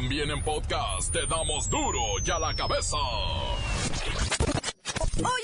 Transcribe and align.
También 0.00 0.30
en 0.30 0.40
podcast 0.44 1.12
te 1.12 1.26
damos 1.26 1.68
duro 1.68 1.98
y 2.24 2.30
a 2.30 2.38
la 2.38 2.54
cabeza. 2.54 2.96
Hoy 5.16 5.42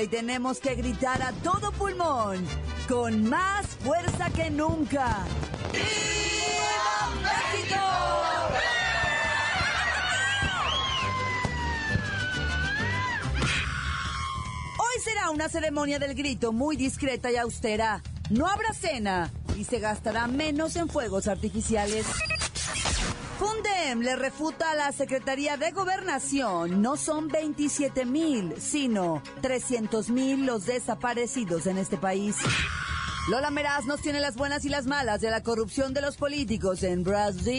y 0.00 0.08
tenemos 0.08 0.58
que 0.58 0.74
gritar 0.74 1.20
a 1.22 1.32
todo 1.42 1.70
pulmón, 1.72 2.46
con 2.88 3.28
más 3.28 3.66
fuerza 3.66 4.30
que 4.30 4.50
nunca. 4.50 5.18
Hoy 14.78 15.00
será 15.04 15.30
una 15.30 15.48
ceremonia 15.48 15.98
del 15.98 16.14
grito 16.14 16.52
muy 16.52 16.76
discreta 16.76 17.30
y 17.30 17.36
austera. 17.36 18.02
No 18.30 18.46
habrá 18.46 18.72
cena 18.72 19.30
y 19.58 19.64
se 19.64 19.78
gastará 19.78 20.26
menos 20.26 20.76
en 20.76 20.88
fuegos 20.88 21.28
artificiales. 21.28 22.06
Fundem 23.42 24.02
le 24.02 24.14
refuta 24.14 24.70
a 24.70 24.76
la 24.76 24.92
Secretaría 24.92 25.56
de 25.56 25.72
Gobernación. 25.72 26.80
No 26.80 26.96
son 26.96 27.26
27 27.26 28.04
mil, 28.04 28.54
sino 28.60 29.20
300 29.40 30.10
mil 30.10 30.46
los 30.46 30.64
desaparecidos 30.64 31.66
en 31.66 31.76
este 31.76 31.96
país. 31.96 32.36
Lola 33.28 33.50
Meraz 33.50 33.84
nos 33.86 34.00
tiene 34.00 34.20
las 34.20 34.36
buenas 34.36 34.64
y 34.64 34.68
las 34.68 34.86
malas 34.86 35.20
de 35.20 35.30
la 35.30 35.42
corrupción 35.42 35.92
de 35.92 36.02
los 36.02 36.16
políticos 36.16 36.84
en 36.84 37.02
Brasil. 37.02 37.54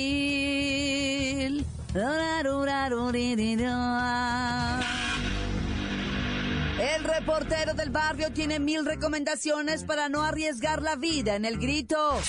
El 6.80 7.04
reportero 7.04 7.74
del 7.74 7.90
barrio 7.90 8.32
tiene 8.32 8.58
mil 8.60 8.86
recomendaciones 8.86 9.84
para 9.84 10.08
no 10.08 10.24
arriesgar 10.24 10.82
la 10.82 10.96
vida 10.96 11.36
en 11.36 11.44
el 11.44 11.58
grito. 11.60 12.22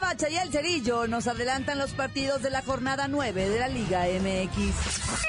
Bacha 0.00 0.28
y 0.28 0.36
el 0.36 0.50
cerillo 0.50 1.06
nos 1.06 1.26
adelantan 1.26 1.78
los 1.78 1.92
partidos 1.92 2.42
de 2.42 2.50
la 2.50 2.62
jornada 2.62 3.06
9 3.08 3.48
de 3.48 3.58
la 3.58 3.68
Liga 3.68 4.04
MX. 4.04 5.20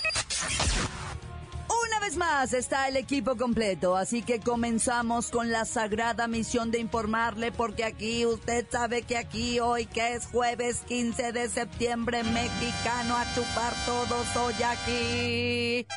Una 1.88 2.00
vez 2.00 2.16
más 2.16 2.53
está 2.53 2.88
el 2.88 2.95
equipo 2.95 3.36
completo, 3.36 3.97
así 3.97 4.22
que 4.22 4.39
comenzamos 4.39 5.30
con 5.30 5.52
la 5.52 5.66
sagrada 5.66 6.28
misión 6.28 6.72
de 6.72 6.80
informarle, 6.80 7.52
porque 7.52 7.83
aquí 7.83 8.25
usted 8.25 8.66
sabe 8.69 9.02
que 9.02 9.17
aquí 9.17 9.59
hoy 9.59 9.86
que 9.86 10.13
es 10.13 10.25
jueves 10.28 10.81
15 10.88 11.31
de 11.31 11.50
septiembre, 11.50 12.23
mexicano 12.23 13.17
a 13.17 13.25
chupar 13.35 13.73
todos 13.85 14.35
hoy 14.38 14.63
aquí. 14.63 15.88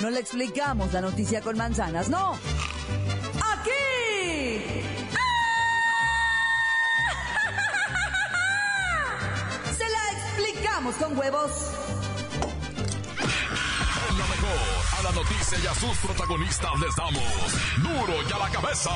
No 0.00 0.10
le 0.10 0.20
explicamos 0.20 0.92
la 0.92 1.00
noticia 1.00 1.40
con 1.40 1.56
manzanas, 1.56 2.08
no. 2.08 2.36
Explicamos 10.88 10.96
con 10.96 11.18
huevos. 11.18 11.50
En 14.10 14.18
la 14.18 14.26
mejor, 14.26 14.98
a 14.98 15.02
la 15.02 15.12
noticia 15.12 15.58
y 15.62 15.66
a 15.66 15.74
sus 15.74 15.98
protagonistas 15.98 16.70
les 16.80 16.96
damos 16.96 17.52
duro 17.82 18.14
y 18.28 18.32
a 18.32 18.38
la 18.38 18.50
cabeza. 18.50 18.90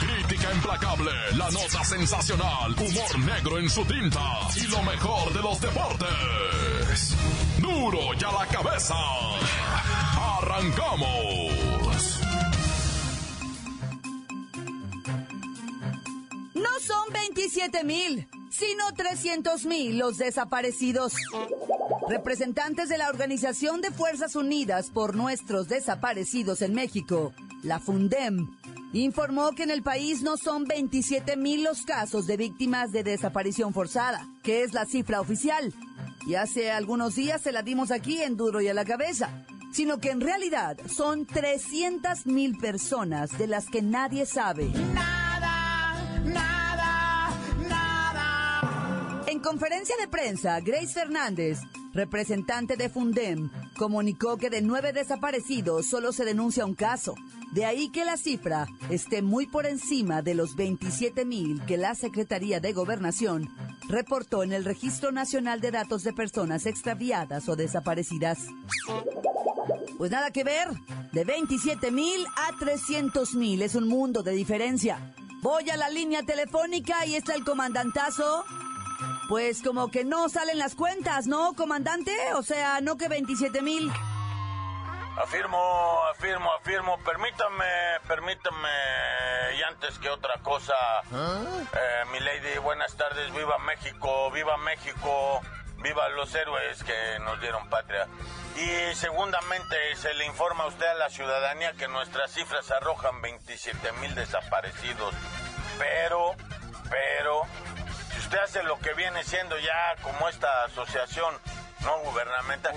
Crítica 0.00 0.52
implacable, 0.52 1.10
la 1.36 1.50
nota 1.50 1.84
sensacional, 1.84 2.72
humor 2.72 3.18
negro 3.18 3.58
en 3.58 3.68
su 3.68 3.84
tinta 3.84 4.40
y 4.56 4.66
lo 4.68 4.82
mejor 4.82 5.32
de 5.32 5.42
los 5.42 5.60
deportes. 5.60 7.16
Duro 7.58 8.14
y 8.18 8.24
a 8.24 8.32
la 8.32 8.46
cabeza. 8.46 8.94
Arrancamos. 10.40 11.88
No 16.54 16.80
son 16.80 17.12
27 17.12 17.84
mil, 17.84 18.28
sino 18.58 18.92
300 18.92 19.66
mil 19.66 19.98
los 19.98 20.18
desaparecidos. 20.18 21.12
Representantes 22.08 22.88
de 22.88 22.98
la 22.98 23.08
Organización 23.08 23.80
de 23.80 23.90
Fuerzas 23.90 24.34
Unidas 24.34 24.90
por 24.90 25.14
Nuestros 25.14 25.68
Desaparecidos 25.68 26.62
en 26.62 26.74
México, 26.74 27.32
la 27.62 27.78
FUNDEM, 27.78 28.48
informó 28.92 29.52
que 29.52 29.62
en 29.62 29.70
el 29.70 29.82
país 29.82 30.22
no 30.22 30.36
son 30.36 30.64
27 30.64 31.36
mil 31.36 31.62
los 31.62 31.82
casos 31.82 32.26
de 32.26 32.36
víctimas 32.36 32.90
de 32.90 33.04
desaparición 33.04 33.72
forzada, 33.72 34.26
que 34.42 34.62
es 34.64 34.72
la 34.72 34.86
cifra 34.86 35.20
oficial. 35.20 35.72
Y 36.26 36.34
hace 36.34 36.70
algunos 36.70 37.14
días 37.14 37.42
se 37.42 37.52
la 37.52 37.62
dimos 37.62 37.90
aquí 37.90 38.20
en 38.22 38.36
Duro 38.36 38.60
y 38.60 38.68
a 38.68 38.74
la 38.74 38.84
Cabeza, 38.84 39.44
sino 39.72 39.98
que 39.98 40.10
en 40.10 40.20
realidad 40.20 40.76
son 40.88 41.26
300 41.26 42.26
mil 42.26 42.56
personas 42.58 43.36
de 43.38 43.46
las 43.46 43.66
que 43.66 43.82
nadie 43.82 44.26
sabe. 44.26 44.70
Conferencia 49.48 49.96
de 49.96 50.08
prensa, 50.08 50.60
Grace 50.60 50.92
Fernández, 50.92 51.60
representante 51.94 52.76
de 52.76 52.90
Fundem, 52.90 53.48
comunicó 53.78 54.36
que 54.36 54.50
de 54.50 54.60
nueve 54.60 54.92
desaparecidos 54.92 55.86
solo 55.86 56.12
se 56.12 56.26
denuncia 56.26 56.66
un 56.66 56.74
caso. 56.74 57.14
De 57.52 57.64
ahí 57.64 57.88
que 57.88 58.04
la 58.04 58.18
cifra 58.18 58.66
esté 58.90 59.22
muy 59.22 59.46
por 59.46 59.64
encima 59.64 60.20
de 60.20 60.34
los 60.34 60.54
27 60.54 61.24
mil 61.24 61.64
que 61.64 61.78
la 61.78 61.94
Secretaría 61.94 62.60
de 62.60 62.74
Gobernación 62.74 63.48
reportó 63.88 64.42
en 64.42 64.52
el 64.52 64.66
Registro 64.66 65.12
Nacional 65.12 65.62
de 65.62 65.70
Datos 65.70 66.04
de 66.04 66.12
Personas 66.12 66.66
Extraviadas 66.66 67.48
o 67.48 67.56
Desaparecidas. 67.56 68.40
Pues 69.96 70.10
nada 70.10 70.30
que 70.30 70.44
ver, 70.44 70.68
de 71.12 71.24
27 71.24 71.90
mil 71.90 72.22
a 72.36 72.54
300 72.58 73.34
mil 73.34 73.62
es 73.62 73.74
un 73.74 73.88
mundo 73.88 74.22
de 74.22 74.32
diferencia. 74.32 75.14
Voy 75.40 75.70
a 75.70 75.78
la 75.78 75.88
línea 75.88 76.22
telefónica 76.22 77.06
y 77.06 77.14
está 77.14 77.34
el 77.34 77.44
comandantazo. 77.44 78.44
Pues 79.28 79.62
como 79.62 79.90
que 79.90 80.04
no 80.04 80.28
salen 80.30 80.58
las 80.58 80.74
cuentas, 80.74 81.26
¿no, 81.26 81.54
comandante? 81.54 82.16
O 82.34 82.42
sea, 82.42 82.80
no 82.80 82.96
que 82.96 83.08
27 83.08 83.60
mil. 83.60 83.92
Afirmo, 85.22 85.58
afirmo, 86.12 86.50
afirmo. 86.54 86.98
Permítame, 87.04 87.64
permítame, 88.06 88.68
y 89.58 89.62
antes 89.64 89.98
que 89.98 90.08
otra 90.08 90.34
cosa, 90.42 90.74
eh, 91.12 92.04
mi 92.12 92.20
lady, 92.20 92.58
buenas 92.62 92.96
tardes, 92.96 93.32
viva 93.34 93.58
México, 93.58 94.30
viva 94.30 94.56
México, 94.58 95.40
viva 95.82 96.08
los 96.10 96.34
héroes 96.34 96.82
que 96.84 97.18
nos 97.24 97.40
dieron 97.40 97.68
patria. 97.68 98.06
Y 98.56 98.94
segundamente 98.94 99.76
se 99.96 100.14
le 100.14 100.24
informa 100.24 100.64
a 100.64 100.66
usted 100.68 100.86
a 100.86 100.94
la 100.94 101.10
ciudadanía 101.10 101.72
que 101.72 101.88
nuestras 101.88 102.32
cifras 102.32 102.70
arrojan 102.70 103.20
27 103.20 103.92
mil 104.00 104.14
desaparecidos. 104.14 105.14
Pero, 105.78 106.34
pero, 106.90 107.42
usted 108.28 108.40
hace 108.40 108.62
lo 108.62 108.78
que 108.80 108.92
viene 108.92 109.24
siendo 109.24 109.58
ya 109.58 109.96
como 110.02 110.28
esta 110.28 110.64
asociación 110.64 111.34
no 111.82 111.98
gubernamental, 112.00 112.74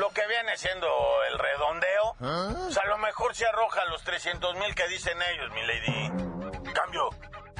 lo 0.00 0.08
que 0.10 0.26
viene 0.26 0.56
siendo 0.56 0.86
el 1.30 1.38
redondeo, 1.38 2.54
pues 2.64 2.78
a 2.78 2.86
lo 2.86 2.96
mejor 2.96 3.34
se 3.34 3.44
arroja 3.44 3.84
los 3.90 4.02
300 4.02 4.54
mil 4.56 4.74
que 4.74 4.88
dicen 4.88 5.18
ellos, 5.34 5.52
mi 5.52 5.60
lady. 5.66 6.72
Cambio. 6.72 7.10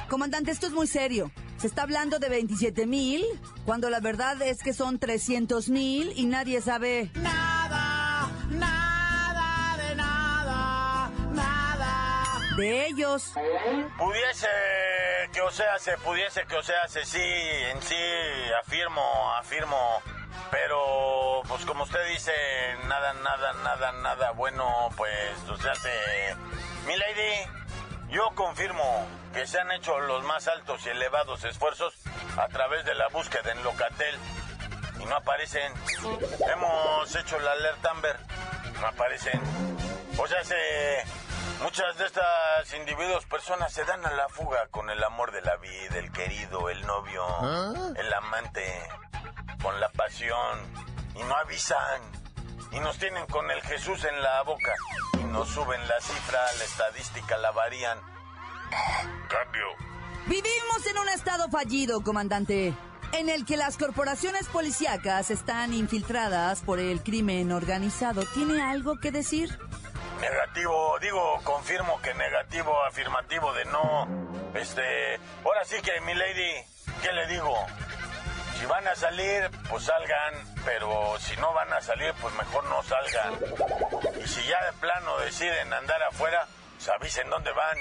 Comandante, 0.09 0.49
esto 0.49 0.65
es 0.65 0.73
muy 0.73 0.87
serio. 0.87 1.31
Se 1.57 1.67
está 1.67 1.83
hablando 1.83 2.17
de 2.17 2.29
27 2.29 2.87
mil, 2.87 3.23
cuando 3.63 3.91
la 3.91 3.99
verdad 3.99 4.41
es 4.41 4.63
que 4.63 4.73
son 4.73 4.97
300 4.97 5.69
mil 5.69 6.13
y 6.15 6.25
nadie 6.25 6.61
sabe 6.61 7.11
Nada, 7.13 7.54
de 12.55 12.87
ellos. 12.87 13.33
Pudiese 13.97 14.47
que 15.33 15.41
o 15.41 15.51
sea, 15.51 15.77
se 15.79 15.97
pudiese 15.97 16.45
que 16.45 16.55
o 16.55 16.63
sea, 16.63 16.87
se 16.87 17.05
sí, 17.05 17.21
en 17.21 17.81
sí, 17.81 17.95
afirmo, 18.61 19.33
afirmo. 19.37 20.01
Pero, 20.51 21.41
pues 21.47 21.65
como 21.65 21.83
usted 21.83 22.05
dice, 22.07 22.31
nada, 22.87 23.13
nada, 23.13 23.53
nada, 23.63 23.91
nada 23.93 24.31
bueno, 24.31 24.89
pues, 24.95 25.37
o 25.49 25.57
sea, 25.57 25.73
se... 25.75 25.89
Mi 26.85 26.95
lady, 26.95 27.49
yo 28.09 28.29
confirmo 28.35 29.07
que 29.33 29.47
se 29.47 29.59
han 29.59 29.71
hecho 29.71 29.99
los 29.99 30.23
más 30.23 30.47
altos 30.47 30.85
y 30.85 30.89
elevados 30.89 31.43
esfuerzos 31.43 31.93
a 32.37 32.47
través 32.47 32.85
de 32.85 32.95
la 32.95 33.07
búsqueda 33.09 33.51
en 33.51 33.63
Locatel 33.63 34.15
y 34.99 35.05
no 35.05 35.15
aparecen. 35.15 35.73
Hemos 36.53 37.15
hecho 37.15 37.39
la 37.39 37.51
alerta 37.51 37.91
Amber, 37.91 38.17
no 38.79 38.87
aparecen. 38.87 39.41
O 40.17 40.27
sea, 40.27 40.43
se... 40.43 40.55
Muchas 41.61 41.97
de 41.97 42.05
estas 42.05 42.73
individuos, 42.77 43.25
personas, 43.25 43.73
se 43.73 43.83
dan 43.85 44.05
a 44.05 44.11
la 44.11 44.27
fuga 44.29 44.67
con 44.71 44.89
el 44.89 45.03
amor 45.03 45.31
de 45.31 45.41
la 45.41 45.55
vida, 45.57 45.97
el 45.97 46.11
querido, 46.11 46.69
el 46.69 46.85
novio, 46.85 47.23
el 47.95 48.13
amante, 48.13 48.89
con 49.61 49.79
la 49.79 49.89
pasión, 49.89 50.59
y 51.15 51.23
no 51.23 51.35
avisan, 51.35 52.01
y 52.71 52.79
nos 52.79 52.97
tienen 52.97 53.25
con 53.27 53.49
el 53.49 53.61
Jesús 53.61 54.03
en 54.03 54.21
la 54.21 54.43
boca 54.43 54.73
y 55.19 55.23
nos 55.25 55.49
suben 55.49 55.87
la 55.87 55.99
cifra, 56.01 56.39
la 56.57 56.63
estadística 56.63 57.37
la 57.37 57.51
varían. 57.51 57.97
Cambio. 59.29 59.65
Vivimos 60.27 60.85
en 60.89 60.97
un 60.97 61.09
estado 61.09 61.49
fallido, 61.49 62.01
comandante, 62.01 62.73
en 63.13 63.29
el 63.29 63.45
que 63.45 63.57
las 63.57 63.77
corporaciones 63.77 64.47
policíacas 64.47 65.31
están 65.31 65.73
infiltradas 65.73 66.61
por 66.61 66.79
el 66.79 67.01
crimen 67.01 67.51
organizado. 67.51 68.23
¿Tiene 68.33 68.61
algo 68.61 68.99
que 68.99 69.11
decir? 69.11 69.57
Negativo, 70.19 70.97
digo, 70.99 71.41
confirmo 71.43 72.01
que 72.01 72.13
negativo, 72.13 72.83
afirmativo 72.85 73.53
de 73.53 73.65
no. 73.65 74.07
Este, 74.55 75.19
ahora 75.43 75.65
sí 75.65 75.81
que, 75.81 75.99
mi 76.01 76.13
lady, 76.13 76.53
¿qué 77.01 77.11
le 77.11 77.27
digo? 77.27 77.53
Si 78.57 78.65
van 78.65 78.87
a 78.87 78.95
salir, 78.95 79.49
pues 79.69 79.83
salgan, 79.83 80.33
pero 80.63 81.19
si 81.19 81.35
no 81.37 81.53
van 81.53 81.71
a 81.73 81.81
salir, 81.81 82.13
pues 82.21 82.33
mejor 82.35 82.63
no 82.65 82.81
salgan. 82.83 83.33
Y 84.23 84.27
si 84.27 84.45
ya 84.47 84.63
de 84.65 84.73
plano 84.79 85.17
deciden 85.19 85.73
andar 85.73 86.01
afuera, 86.03 86.47
pues 86.75 86.89
avisen 86.89 87.29
dónde 87.29 87.51
van. 87.51 87.77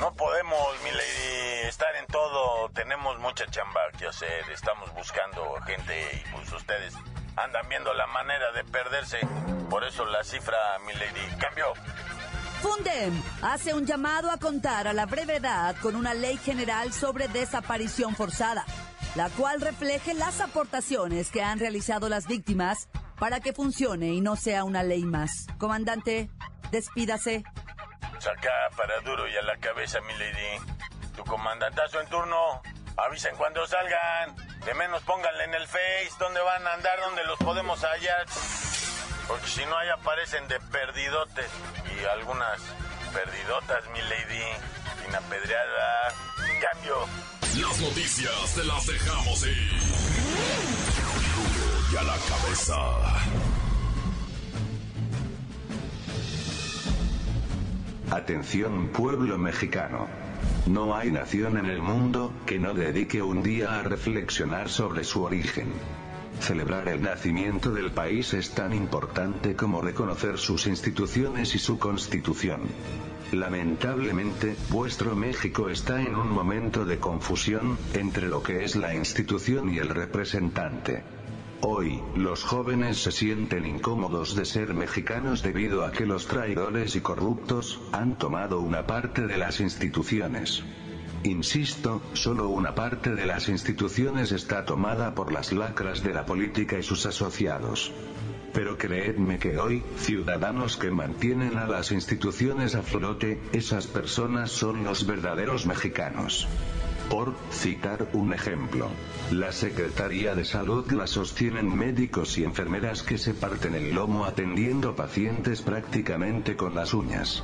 No 0.00 0.14
podemos, 0.14 0.82
mi 0.82 0.90
lady, 0.90 1.68
estar 1.68 1.94
en 1.96 2.06
todo. 2.06 2.70
Tenemos 2.70 3.18
mucha 3.18 3.46
chamba 3.46 3.80
que 3.98 4.06
hacer. 4.06 4.50
Estamos 4.50 4.92
buscando 4.94 5.60
gente 5.66 6.10
y 6.14 6.30
pues 6.32 6.50
ustedes 6.52 6.94
andan 7.36 7.68
viendo 7.68 7.92
la 7.94 8.06
manera 8.06 8.52
de 8.52 8.64
perderse. 8.64 9.18
Por 9.70 9.84
eso 9.84 10.04
la 10.04 10.22
cifra, 10.22 10.56
mi 10.86 10.92
lady, 10.94 11.36
cambió. 11.38 11.72
Fundem 12.60 13.20
hace 13.42 13.74
un 13.74 13.86
llamado 13.86 14.30
a 14.30 14.38
contar 14.38 14.86
a 14.86 14.92
la 14.92 15.06
brevedad 15.06 15.74
con 15.82 15.96
una 15.96 16.14
ley 16.14 16.36
general 16.36 16.92
sobre 16.92 17.26
desaparición 17.26 18.14
forzada, 18.14 18.64
la 19.16 19.30
cual 19.30 19.60
refleje 19.60 20.14
las 20.14 20.40
aportaciones 20.40 21.30
que 21.30 21.42
han 21.42 21.58
realizado 21.58 22.08
las 22.08 22.28
víctimas 22.28 22.88
para 23.18 23.40
que 23.40 23.52
funcione 23.52 24.08
y 24.08 24.20
no 24.20 24.36
sea 24.36 24.64
una 24.64 24.82
ley 24.82 25.04
más. 25.04 25.46
Comandante, 25.58 26.30
despídase. 26.70 27.42
Saca 28.18 28.50
para 28.76 29.00
duro 29.00 29.28
y 29.28 29.36
a 29.36 29.42
la 29.42 29.56
cabeza, 29.56 30.00
mi 30.02 30.12
lady. 30.12 30.72
Tu 31.16 31.24
comandantazo 31.24 32.00
en 32.00 32.08
turno. 32.08 32.62
Avisen 32.96 33.36
cuando 33.36 33.66
salgan. 33.66 34.36
De 34.64 34.74
menos 34.74 35.02
pónganle 35.02 35.44
en 35.44 35.54
el 35.54 35.66
face 35.66 36.10
dónde 36.18 36.40
van 36.40 36.66
a 36.66 36.74
andar, 36.74 37.00
dónde 37.00 37.24
los 37.24 37.38
podemos 37.38 37.82
hallar. 37.82 38.26
Porque 39.26 39.46
si 39.46 39.64
no, 39.66 39.76
ahí 39.76 39.88
aparecen 39.88 40.46
de 40.48 40.60
perdidotes. 40.60 41.50
Y 41.96 42.04
algunas 42.04 42.60
perdidotas, 43.12 43.88
mi 43.92 44.00
lady. 44.02 44.44
Sin 45.02 45.14
apedreada. 45.14 46.14
Cambio. 46.60 47.06
Las 47.60 47.80
noticias 47.80 48.54
te 48.54 48.64
las 48.64 48.86
dejamos 48.86 49.46
ir. 49.46 49.72
Y 51.92 51.96
a 51.96 52.02
la 52.02 52.16
cabeza. 52.16 52.76
Atención 58.10 58.88
pueblo 58.88 59.38
mexicano. 59.38 60.21
No 60.66 60.94
hay 60.94 61.10
nación 61.10 61.56
en 61.56 61.66
el 61.66 61.82
mundo 61.82 62.32
que 62.46 62.58
no 62.58 62.72
dedique 62.72 63.20
un 63.20 63.42
día 63.42 63.80
a 63.80 63.82
reflexionar 63.82 64.68
sobre 64.68 65.02
su 65.02 65.22
origen. 65.22 65.72
Celebrar 66.40 66.88
el 66.88 67.02
nacimiento 67.02 67.72
del 67.72 67.90
país 67.90 68.32
es 68.34 68.50
tan 68.50 68.72
importante 68.72 69.56
como 69.56 69.80
reconocer 69.80 70.38
sus 70.38 70.66
instituciones 70.66 71.54
y 71.56 71.58
su 71.58 71.78
constitución. 71.78 72.60
Lamentablemente, 73.32 74.56
vuestro 74.70 75.16
México 75.16 75.68
está 75.68 76.00
en 76.00 76.14
un 76.14 76.30
momento 76.30 76.84
de 76.84 76.98
confusión, 76.98 77.76
entre 77.94 78.28
lo 78.28 78.42
que 78.42 78.64
es 78.64 78.76
la 78.76 78.94
institución 78.94 79.68
y 79.68 79.78
el 79.78 79.88
representante. 79.88 81.02
Hoy, 81.64 82.02
los 82.16 82.42
jóvenes 82.42 83.00
se 83.00 83.12
sienten 83.12 83.64
incómodos 83.64 84.34
de 84.34 84.44
ser 84.44 84.74
mexicanos 84.74 85.44
debido 85.44 85.84
a 85.84 85.92
que 85.92 86.06
los 86.06 86.26
traidores 86.26 86.96
y 86.96 87.00
corruptos 87.00 87.80
han 87.92 88.18
tomado 88.18 88.58
una 88.58 88.84
parte 88.84 89.28
de 89.28 89.38
las 89.38 89.60
instituciones. 89.60 90.64
Insisto, 91.22 92.02
solo 92.14 92.48
una 92.48 92.74
parte 92.74 93.14
de 93.14 93.26
las 93.26 93.48
instituciones 93.48 94.32
está 94.32 94.64
tomada 94.64 95.14
por 95.14 95.32
las 95.32 95.52
lacras 95.52 96.02
de 96.02 96.12
la 96.12 96.26
política 96.26 96.80
y 96.80 96.82
sus 96.82 97.06
asociados. 97.06 97.92
Pero 98.52 98.76
creedme 98.76 99.38
que 99.38 99.56
hoy, 99.56 99.84
ciudadanos 99.98 100.76
que 100.76 100.90
mantienen 100.90 101.56
a 101.58 101.68
las 101.68 101.92
instituciones 101.92 102.74
a 102.74 102.82
flote, 102.82 103.40
esas 103.52 103.86
personas 103.86 104.50
son 104.50 104.82
los 104.82 105.06
verdaderos 105.06 105.64
mexicanos. 105.64 106.48
Por 107.12 107.34
citar 107.50 108.08
un 108.14 108.32
ejemplo, 108.32 108.88
la 109.30 109.52
Secretaría 109.52 110.34
de 110.34 110.46
Salud 110.46 110.90
la 110.92 111.06
sostienen 111.06 111.76
médicos 111.76 112.38
y 112.38 112.44
enfermeras 112.44 113.02
que 113.02 113.18
se 113.18 113.34
parten 113.34 113.74
el 113.74 113.94
lomo 113.94 114.24
atendiendo 114.24 114.96
pacientes 114.96 115.60
prácticamente 115.60 116.56
con 116.56 116.74
las 116.74 116.94
uñas. 116.94 117.42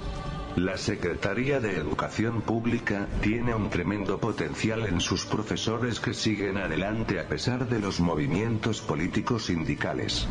La 0.59 0.77
Secretaría 0.77 1.61
de 1.61 1.77
Educación 1.77 2.43
Pública 2.43 3.07
tiene 3.23 3.55
un 3.55 3.71
tremendo 3.71 4.19
potencial 4.19 4.87
en 4.87 5.01
sus 5.01 5.25
profesores 5.25 6.01
que 6.01 6.13
siguen 6.13 6.57
adelante 6.57 7.21
a 7.21 7.29
pesar 7.29 7.69
de 7.69 7.79
los 7.79 8.01
movimientos 8.01 8.81
políticos 8.81 9.45
sindicales. 9.45 10.27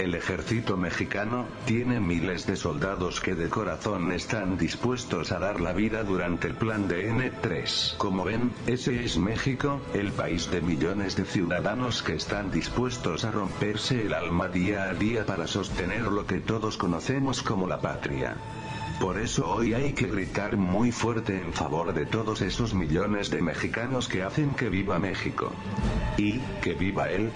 El 0.00 0.16
ejército 0.16 0.76
mexicano 0.76 1.46
tiene 1.66 2.00
miles 2.00 2.48
de 2.48 2.56
soldados 2.56 3.20
que 3.20 3.36
de 3.36 3.48
corazón 3.48 4.10
están 4.10 4.58
dispuestos 4.58 5.30
a 5.30 5.38
dar 5.38 5.60
la 5.60 5.72
vida 5.72 6.02
durante 6.02 6.48
el 6.48 6.54
plan 6.56 6.88
de 6.88 7.08
N3. 7.08 7.96
Como 7.96 8.24
ven, 8.24 8.50
ese 8.66 9.04
es 9.04 9.18
México, 9.18 9.80
el 9.94 10.10
país 10.10 10.50
de 10.50 10.62
millones 10.62 11.14
de 11.14 11.24
ciudadanos 11.24 12.02
que 12.02 12.16
están 12.16 12.50
dispuestos 12.50 13.24
a 13.24 13.30
romperse 13.30 14.04
el 14.04 14.14
alma 14.14 14.48
día 14.48 14.90
a 14.90 14.94
día 14.94 15.24
para 15.24 15.46
sostener 15.46 16.02
lo 16.02 16.26
que 16.26 16.40
todos 16.40 16.76
conocemos 16.76 17.44
como 17.44 17.68
la 17.68 17.80
patria. 17.80 18.36
Por 19.00 19.18
eso 19.18 19.50
hoy 19.50 19.72
hay 19.72 19.94
que 19.94 20.08
gritar 20.08 20.58
muy 20.58 20.92
fuerte 20.92 21.34
en 21.34 21.54
favor 21.54 21.94
de 21.94 22.04
todos 22.04 22.42
esos 22.42 22.74
millones 22.74 23.30
de 23.30 23.40
mexicanos 23.40 24.06
que 24.08 24.22
hacen 24.22 24.50
que 24.50 24.68
viva 24.68 24.98
México. 24.98 25.50
Y, 26.18 26.38
que 26.60 26.74
viva 26.74 27.08
él. 27.08 27.32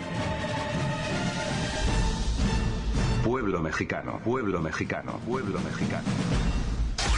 Pueblo 3.25 3.63
mexicano, 3.63 4.21
pueblo 4.23 4.61
mexicano, 4.61 5.19
pueblo 5.27 5.59
mexicano. 5.61 6.05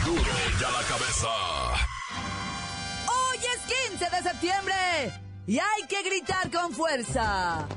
Duro 0.05 0.21
y 0.21 0.63
a 0.63 0.71
la 0.71 0.87
cabeza. 0.87 1.27
Hoy 3.05 3.37
es 3.53 3.99
15 3.99 4.15
de 4.15 4.29
septiembre 4.29 4.75
y 5.45 5.59
hay 5.59 5.87
que 5.89 6.03
gritar 6.03 6.49
con 6.49 6.71
fuerza. 6.71 7.67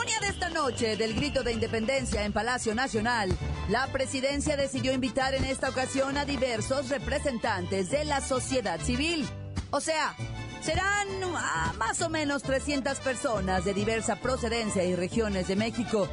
Ceremonia 0.00 0.20
de 0.20 0.28
esta 0.28 0.48
noche 0.48 0.96
del 0.96 1.14
grito 1.14 1.42
de 1.42 1.52
independencia 1.52 2.24
en 2.24 2.32
Palacio 2.32 2.74
Nacional, 2.74 3.36
la 3.68 3.86
presidencia 3.88 4.56
decidió 4.56 4.92
invitar 4.92 5.34
en 5.34 5.44
esta 5.44 5.68
ocasión 5.68 6.16
a 6.16 6.24
diversos 6.24 6.88
representantes 6.88 7.90
de 7.90 8.04
la 8.04 8.20
sociedad 8.20 8.80
civil. 8.80 9.28
O 9.70 9.80
sea, 9.80 10.14
serán 10.62 11.08
ah, 11.36 11.74
más 11.78 12.00
o 12.00 12.08
menos 12.08 12.42
300 12.42 12.98
personas 13.00 13.64
de 13.64 13.74
diversa 13.74 14.16
procedencia 14.16 14.84
y 14.84 14.94
regiones 14.94 15.48
de 15.48 15.56
México. 15.56 16.08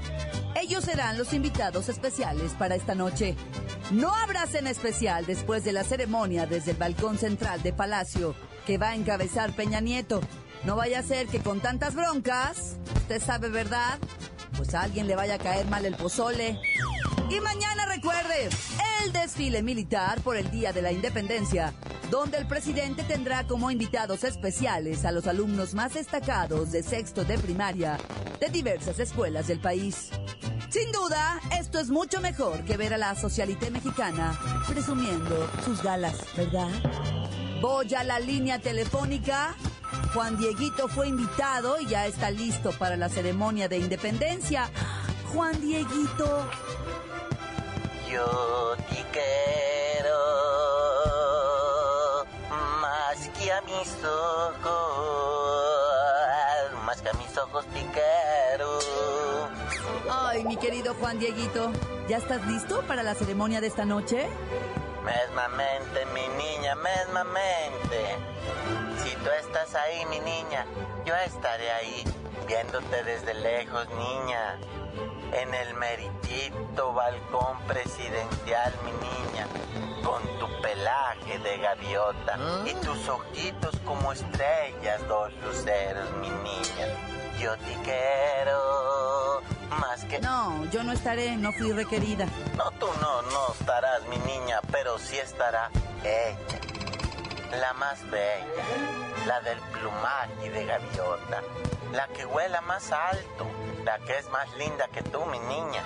Ellos 0.55 0.83
serán 0.83 1.17
los 1.17 1.33
invitados 1.33 1.87
especiales 1.87 2.53
para 2.53 2.75
esta 2.75 2.95
noche. 2.95 3.35
No 3.91 4.13
habrá 4.13 4.47
cena 4.47 4.69
especial 4.69 5.25
después 5.25 5.63
de 5.63 5.71
la 5.71 5.83
ceremonia 5.83 6.45
desde 6.45 6.71
el 6.71 6.77
balcón 6.77 7.17
central 7.17 7.63
de 7.63 7.73
Palacio, 7.73 8.35
que 8.65 8.77
va 8.77 8.89
a 8.89 8.95
encabezar 8.95 9.55
Peña 9.55 9.79
Nieto. 9.79 10.19
No 10.63 10.75
vaya 10.75 10.99
a 10.99 11.03
ser 11.03 11.27
que 11.27 11.39
con 11.39 11.59
tantas 11.59 11.95
broncas, 11.95 12.77
usted 12.95 13.21
sabe, 13.21 13.49
¿verdad? 13.49 13.99
Pues 14.55 14.73
a 14.73 14.81
alguien 14.81 15.07
le 15.07 15.15
vaya 15.15 15.35
a 15.35 15.39
caer 15.39 15.67
mal 15.67 15.85
el 15.85 15.95
pozole. 15.95 16.59
Y 17.29 17.39
mañana 17.39 17.85
recuerde, 17.85 18.49
el 19.03 19.11
desfile 19.11 19.61
militar 19.61 20.21
por 20.21 20.37
el 20.37 20.49
Día 20.49 20.73
de 20.73 20.81
la 20.81 20.91
Independencia, 20.91 21.73
donde 22.09 22.37
el 22.37 22.47
presidente 22.47 23.03
tendrá 23.03 23.45
como 23.45 23.69
invitados 23.69 24.23
especiales 24.23 25.03
a 25.05 25.11
los 25.11 25.27
alumnos 25.27 25.73
más 25.73 25.93
destacados 25.93 26.71
de 26.71 26.83
sexto 26.83 27.25
de 27.25 27.37
primaria 27.37 27.97
de 28.39 28.49
diversas 28.49 28.99
escuelas 28.99 29.47
del 29.47 29.59
país. 29.59 30.09
Sin 30.69 30.91
duda, 30.91 31.39
esto 31.57 31.79
es 31.79 31.89
mucho 31.89 32.21
mejor 32.21 32.63
que 32.65 32.77
ver 32.77 32.93
a 32.93 32.97
la 32.97 33.15
socialité 33.15 33.71
mexicana 33.71 34.37
presumiendo 34.67 35.49
sus 35.63 35.81
galas, 35.81 36.17
¿verdad? 36.35 36.69
Voy 37.61 37.93
a 37.95 38.03
la 38.03 38.19
línea 38.19 38.59
telefónica. 38.59 39.55
Juan 40.17 40.35
Dieguito 40.35 40.87
fue 40.87 41.09
invitado 41.09 41.79
y 41.79 41.85
ya 41.85 42.07
está 42.07 42.31
listo 42.31 42.71
para 42.71 42.97
la 42.97 43.07
ceremonia 43.07 43.69
de 43.69 43.77
independencia. 43.77 44.67
Juan 45.31 45.61
Dieguito, 45.61 46.43
Yo 48.11 48.75
te 48.89 49.05
quiero 49.13 50.17
más 52.81 53.29
que 53.37 53.51
a 53.51 53.61
mis 53.61 53.93
ojos, 54.03 54.65
más 56.83 56.99
que 56.99 57.09
a 57.09 57.13
mis 57.13 57.37
ojos 57.37 57.63
te 57.67 57.85
quiero. 57.93 58.79
Ay, 60.09 60.43
mi 60.45 60.57
querido 60.57 60.95
Juan 60.95 61.19
Dieguito, 61.19 61.71
¿ya 62.09 62.17
estás 62.17 62.43
listo 62.47 62.81
para 62.87 63.03
la 63.03 63.13
ceremonia 63.13 63.61
de 63.61 63.67
esta 63.67 63.85
noche? 63.85 64.27
Mesmamente, 65.07 66.05
mi 66.07 66.27
niña, 66.35 66.75
mesmamente. 66.75 68.17
Si 68.97 69.15
tú 69.15 69.29
estás 69.29 69.73
ahí, 69.75 70.05
mi 70.07 70.19
niña, 70.19 70.65
yo 71.05 71.15
estaré 71.15 71.71
ahí, 71.71 72.03
viéndote 72.45 73.03
desde 73.05 73.33
lejos, 73.35 73.87
niña. 73.91 74.59
En 75.31 75.53
el 75.53 75.73
meritito 75.75 76.91
balcón 76.91 77.57
presidencial, 77.67 78.73
mi 78.83 78.91
niña, 78.91 79.47
con 80.03 80.21
tu 80.39 80.61
pelaje 80.61 81.39
de 81.39 81.57
gaviota 81.57 82.37
y 82.65 82.73
tus 82.85 83.07
ojitos 83.07 83.79
como 83.85 84.11
estrellas, 84.11 85.07
dos 85.07 85.31
luceros, 85.41 86.11
mi 86.19 86.29
niña. 86.29 87.16
Yo 87.39 87.55
te 87.57 87.73
quiero 87.83 89.41
más 89.69 90.03
que... 90.05 90.19
No, 90.19 90.65
yo 90.65 90.83
no 90.83 90.91
estaré, 90.91 91.37
no 91.37 91.51
fui 91.53 91.71
requerida. 91.71 92.25
No, 92.55 92.71
tú 92.71 92.87
no, 92.99 93.21
no 93.21 93.53
estarás, 93.59 94.01
mi 94.07 94.17
niña, 94.17 94.59
pero 94.71 94.97
sí 94.97 95.17
estará 95.17 95.69
ella. 96.03 96.59
La 97.59 97.73
más 97.73 98.01
bella, 98.09 98.63
la 99.25 99.39
del 99.41 99.59
plumaje 99.59 100.49
de 100.49 100.65
gaviota, 100.65 101.41
la 101.93 102.07
que 102.07 102.25
huela 102.25 102.59
más 102.61 102.91
alto, 102.91 103.45
la 103.85 103.99
que 103.99 104.17
es 104.17 104.29
más 104.29 104.51
linda 104.57 104.87
que 104.87 105.01
tú, 105.03 105.23
mi 105.25 105.39
niña. 105.39 105.83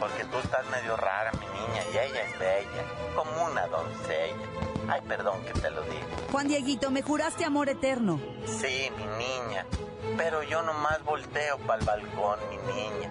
Porque 0.00 0.24
tú 0.24 0.38
estás 0.38 0.66
medio 0.70 0.96
rara, 0.96 1.30
mi 1.32 1.46
niña, 1.46 1.82
y 1.92 1.98
ella 1.98 2.22
es 2.22 2.38
bella, 2.38 2.84
como 3.14 3.44
una 3.44 3.66
doncella. 3.66 4.46
Ay, 4.88 5.00
perdón 5.02 5.42
que 5.44 5.52
te 5.60 5.70
lo 5.70 5.82
diga. 5.82 6.06
Juan 6.32 6.48
Dieguito, 6.48 6.90
me 6.90 7.02
juraste 7.02 7.44
amor 7.44 7.68
eterno. 7.68 8.20
Sí, 8.46 8.90
mi 8.96 9.06
niña, 9.06 9.66
pero 10.16 10.42
yo 10.42 10.62
nomás 10.62 11.02
volteo 11.04 11.58
para 11.58 11.80
el 11.80 11.84
balcón, 11.84 12.38
mi 12.50 12.56
niña. 12.72 13.10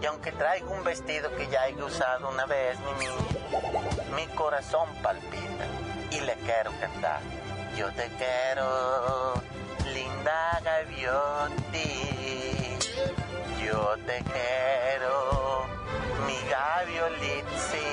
Y 0.00 0.06
aunque 0.06 0.32
traigo 0.32 0.70
un 0.70 0.84
vestido 0.84 1.34
que 1.36 1.46
ya 1.48 1.68
he 1.68 1.82
usado 1.82 2.28
una 2.28 2.46
vez, 2.46 2.78
mi 2.80 2.92
niña, 3.06 3.14
mi 4.16 4.26
corazón 4.34 4.88
palpita 5.02 5.66
y 6.10 6.20
le 6.20 6.34
quiero 6.36 6.72
cantar. 6.80 7.20
Yo 7.76 7.90
te 7.92 8.08
quiero, 8.18 9.34
linda 9.92 10.60
gavioti. 10.62 11.88
Yo 13.64 13.96
te 14.06 14.22
quiero, 14.22 15.66
mi 16.26 16.38
gaviolitzin. 16.50 17.84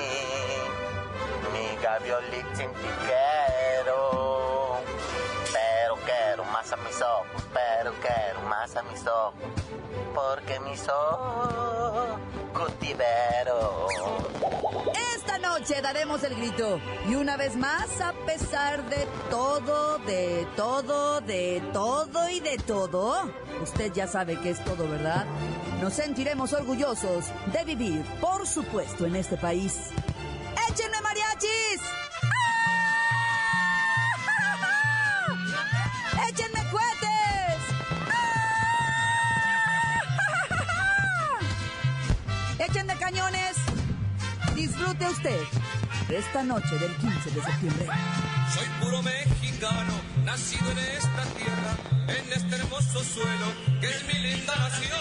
Mi 1.52 1.82
gaviolitzin 1.82 2.72
te 2.72 2.90
quiero. 3.06 4.31
Más 6.62 6.72
a 6.74 6.76
mis 6.76 7.02
ojos, 7.02 7.42
pero 7.52 7.92
quiero 8.00 8.40
más 8.48 8.76
a 8.76 8.82
mis 8.84 9.04
ojos. 9.04 9.34
Porque 10.14 10.60
mis 10.60 10.88
ojos 10.88 12.20
cultivero. 12.54 13.88
Esta 15.16 15.38
noche 15.38 15.82
daremos 15.82 16.22
el 16.22 16.36
grito. 16.36 16.78
Y 17.08 17.16
una 17.16 17.36
vez 17.36 17.56
más, 17.56 18.00
a 18.00 18.12
pesar 18.26 18.88
de 18.88 19.08
todo, 19.28 19.98
de 20.06 20.46
todo, 20.54 21.20
de 21.22 21.60
todo 21.72 22.28
y 22.28 22.38
de 22.38 22.56
todo, 22.58 23.28
usted 23.60 23.92
ya 23.92 24.06
sabe 24.06 24.38
que 24.38 24.50
es 24.50 24.64
todo, 24.64 24.88
¿verdad? 24.88 25.26
Nos 25.80 25.94
sentiremos 25.94 26.52
orgullosos 26.52 27.24
de 27.52 27.64
vivir, 27.64 28.04
por 28.20 28.46
supuesto, 28.46 29.04
en 29.04 29.16
este 29.16 29.36
país. 29.36 29.90
Disfrute 44.82 45.06
usted 45.06 45.40
esta 46.08 46.42
noche 46.42 46.76
del 46.76 46.92
15 46.96 47.30
de 47.30 47.40
septiembre. 47.40 47.86
Soy 48.52 48.66
puro 48.80 49.00
mexicano, 49.02 49.92
nacido 50.24 50.72
en 50.72 50.78
esta 50.78 51.22
tierra, 51.36 51.76
en 52.08 52.32
este 52.32 52.56
hermoso 52.56 53.04
suelo 53.04 53.46
que 53.80 53.86
es 53.86 54.04
mi 54.06 54.14
linda 54.14 54.56
nación. 54.56 54.98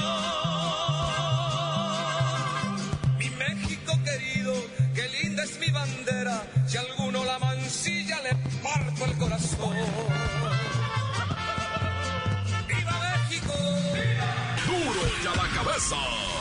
Mi 3.17 3.29
México 3.31 3.99
querido, 4.05 4.53
qué 4.93 5.09
linda 5.23 5.43
es 5.43 5.57
mi 5.59 5.71
bandera, 5.71 6.43
si 6.67 6.77
alguno 6.77 7.25
la 7.25 7.39
mancilla 7.39 8.21
le 8.21 8.35
parto 8.61 9.05
el 9.05 9.17
corazón. 9.17 9.77
¡Viva 12.67 12.99
México! 12.99 13.53
Duro 14.67 15.01
y 15.23 15.25
a 15.25 15.35
la 15.35 15.49
cabeza. 15.55 16.40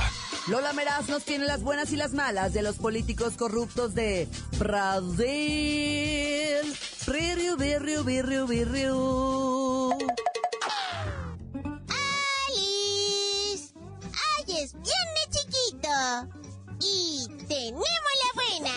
Lola 0.47 0.73
Meraz 0.73 1.07
nos 1.07 1.23
tiene 1.23 1.45
las 1.45 1.61
buenas 1.61 1.91
y 1.91 1.95
las 1.95 2.13
malas 2.13 2.51
de 2.51 2.63
los 2.63 2.77
políticos 2.77 3.33
corruptos 3.37 3.93
de 3.93 4.27
Brasil. 4.57 5.27
Birriu, 7.05 7.57
birriu, 7.57 8.03
birriu, 8.03 8.47
birriu. 8.47 9.91
¡Alice! 12.47 13.73
¡Ay, 14.37 14.45
es 14.63 14.73
viernes 14.73 15.29
chiquito! 15.29 15.89
Y 16.79 17.27
tenemos 17.47 17.83
la 17.83 18.31
buena. 18.33 18.73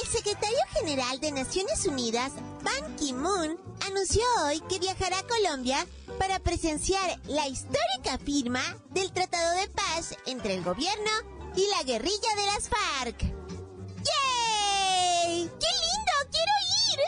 El 0.00 0.08
secretario 0.08 0.60
general 0.74 1.18
de 1.18 1.32
Naciones 1.32 1.84
Unidas, 1.86 2.32
Ban 2.62 2.96
Ki-moon, 2.96 3.58
anunció 3.86 4.22
hoy 4.44 4.60
que 4.68 4.78
viajará 4.78 5.18
a 5.18 5.26
Colombia 5.26 5.84
para 6.22 6.38
presenciar 6.38 7.18
la 7.26 7.48
histórica 7.48 8.16
firma 8.24 8.60
del 8.90 9.10
Tratado 9.10 9.58
de 9.58 9.66
Paz 9.70 10.14
entre 10.26 10.54
el 10.54 10.62
gobierno 10.62 11.10
y 11.56 11.66
la 11.76 11.82
guerrilla 11.82 12.36
de 12.36 12.46
las 12.46 12.68
FARC. 12.68 13.22
¡Yay! 14.04 15.50
¡Qué 15.58 15.72
lindo! 15.82 16.12
¡Quiero 16.30 16.52
ir! 16.86 17.00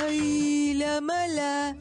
Ay, 0.06 0.72
la 0.72 1.02
mala. 1.02 1.76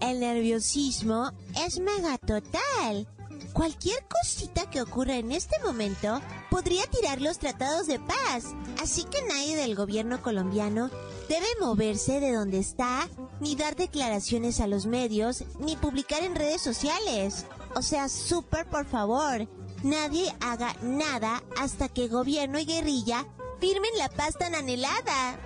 El 0.00 0.20
nerviosismo 0.20 1.32
es 1.64 1.80
mega 1.80 2.18
total. 2.18 3.08
Cualquier 3.54 4.06
cosita 4.06 4.68
que 4.68 4.82
ocurra 4.82 5.16
en 5.16 5.32
este 5.32 5.58
momento 5.60 6.20
podría 6.50 6.86
tirar 6.88 7.22
los 7.22 7.38
tratados 7.38 7.86
de 7.86 7.98
paz. 7.98 8.54
Así 8.82 9.04
que 9.04 9.22
nadie 9.22 9.56
del 9.56 9.74
gobierno 9.74 10.20
colombiano 10.20 10.90
debe 11.28 11.46
moverse 11.60 12.20
de 12.20 12.32
donde 12.32 12.58
está, 12.58 13.08
ni 13.40 13.54
dar 13.54 13.76
declaraciones 13.76 14.60
a 14.60 14.66
los 14.66 14.86
medios, 14.86 15.44
ni 15.58 15.76
publicar 15.76 16.22
en 16.22 16.34
redes 16.34 16.62
sociales. 16.62 17.44
O 17.74 17.82
sea, 17.82 18.08
súper 18.08 18.66
por 18.66 18.86
favor, 18.86 19.48
nadie 19.82 20.34
haga 20.40 20.74
nada 20.82 21.42
hasta 21.58 21.88
que 21.88 22.08
gobierno 22.08 22.58
y 22.58 22.64
guerrilla 22.64 23.26
firmen 23.60 23.90
la 23.98 24.08
paz 24.08 24.36
tan 24.38 24.54
anhelada. 24.54 25.38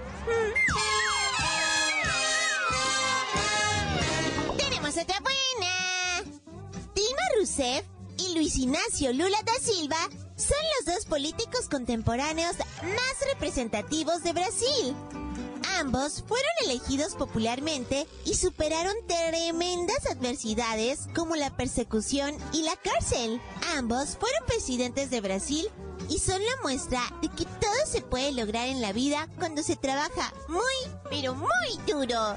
Tenemos 4.56 4.96
otra 4.96 5.20
buena. 5.20 6.22
Dilma 6.94 7.22
Rousseff 7.36 7.84
y 8.18 8.34
Luis 8.34 8.56
Ignacio 8.56 9.12
Lula 9.12 9.38
da 9.44 9.54
Silva 9.60 9.96
son 10.36 10.56
los 10.78 10.94
dos 10.94 11.06
políticos 11.06 11.68
contemporáneos 11.70 12.56
más 12.82 13.28
representativos 13.32 14.22
de 14.22 14.32
Brasil. 14.32 14.96
Ambos 15.82 16.22
fueron 16.28 16.50
elegidos 16.64 17.16
popularmente 17.16 18.06
y 18.24 18.34
superaron 18.34 18.94
tremendas 19.08 20.06
adversidades 20.08 21.08
como 21.12 21.34
la 21.34 21.50
persecución 21.56 22.36
y 22.52 22.62
la 22.62 22.76
cárcel. 22.76 23.40
Ambos 23.76 24.16
fueron 24.16 24.46
presidentes 24.46 25.10
de 25.10 25.20
Brasil 25.20 25.66
y 26.08 26.20
son 26.20 26.40
la 26.40 26.62
muestra 26.62 27.00
de 27.20 27.28
que 27.30 27.46
todo 27.46 27.74
se 27.84 28.00
puede 28.00 28.30
lograr 28.30 28.68
en 28.68 28.80
la 28.80 28.92
vida 28.92 29.28
cuando 29.40 29.64
se 29.64 29.74
trabaja 29.74 30.32
muy, 30.46 30.62
pero 31.10 31.34
muy 31.34 31.48
duro. 31.84 32.36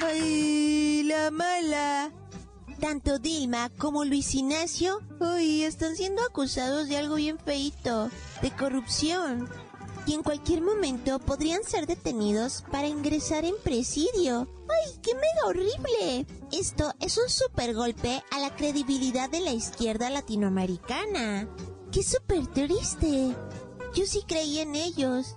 Ay, 0.04 1.02
la 1.04 1.30
mala. 1.30 2.12
Tanto 2.78 3.18
Dilma 3.18 3.70
como 3.78 4.04
Luis 4.04 4.34
Ignacio, 4.34 5.00
uy, 5.18 5.62
están 5.62 5.96
siendo 5.96 6.22
acusados 6.22 6.88
de 6.88 6.98
algo 6.98 7.14
bien 7.14 7.38
feito, 7.38 8.10
de 8.42 8.50
corrupción. 8.50 9.48
Y 10.06 10.14
en 10.14 10.22
cualquier 10.22 10.62
momento 10.62 11.18
podrían 11.18 11.64
ser 11.64 11.88
detenidos 11.88 12.64
para 12.70 12.86
ingresar 12.86 13.44
en 13.44 13.56
presidio. 13.62 14.48
¡Ay, 14.68 15.00
qué 15.02 15.14
mega 15.14 15.46
horrible! 15.46 16.26
Esto 16.52 16.94
es 17.00 17.18
un 17.18 17.28
super 17.28 17.74
golpe 17.74 18.22
a 18.30 18.38
la 18.38 18.54
credibilidad 18.54 19.28
de 19.28 19.40
la 19.40 19.50
izquierda 19.50 20.08
latinoamericana. 20.08 21.48
¡Qué 21.90 22.04
súper 22.04 22.46
triste! 22.46 23.34
Yo 23.94 24.06
sí 24.06 24.22
creí 24.28 24.60
en 24.60 24.76
ellos. 24.76 25.36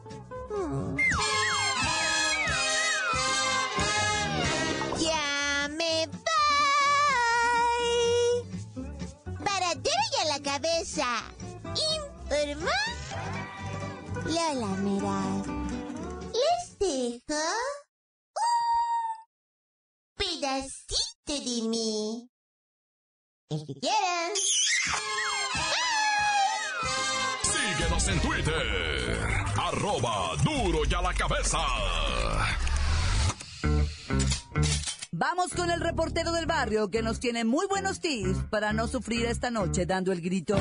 Mm. 0.51 0.97
Ya 4.99 5.67
me 5.69 6.07
voy. 8.75 8.85
Para 9.43 9.73
duro 9.73 10.03
y 10.17 10.21
a 10.21 10.25
la 10.25 10.43
cabeza. 10.43 11.23
Informó 11.73 12.69
Lola 14.29 14.67
Meraz. 14.83 15.47
Les 16.41 16.77
dejo 16.79 17.41
un 18.35 18.55
pedacito 20.15 21.33
de 21.33 21.67
mí. 21.67 22.29
El 23.49 23.65
que 23.65 23.73
quieran. 23.79 24.31
Síguenos 27.41 28.07
en 28.07 28.19
Twitter. 28.19 29.17
Arroba 29.57 30.35
duro 30.43 30.79
y 30.87 30.93
a 30.93 31.01
la 31.01 31.13
cabeza. 31.15 31.59
Vamos 35.11 35.53
con 35.53 35.71
el 35.71 35.81
reportero 35.81 36.31
del 36.31 36.45
barrio 36.45 36.91
que 36.91 37.01
nos 37.01 37.19
tiene 37.19 37.45
muy 37.45 37.65
buenos 37.67 37.99
tips 37.99 38.37
para 38.51 38.73
no 38.73 38.87
sufrir 38.87 39.25
esta 39.25 39.49
noche 39.49 39.87
dando 39.87 40.11
el 40.11 40.21
grito. 40.21 40.55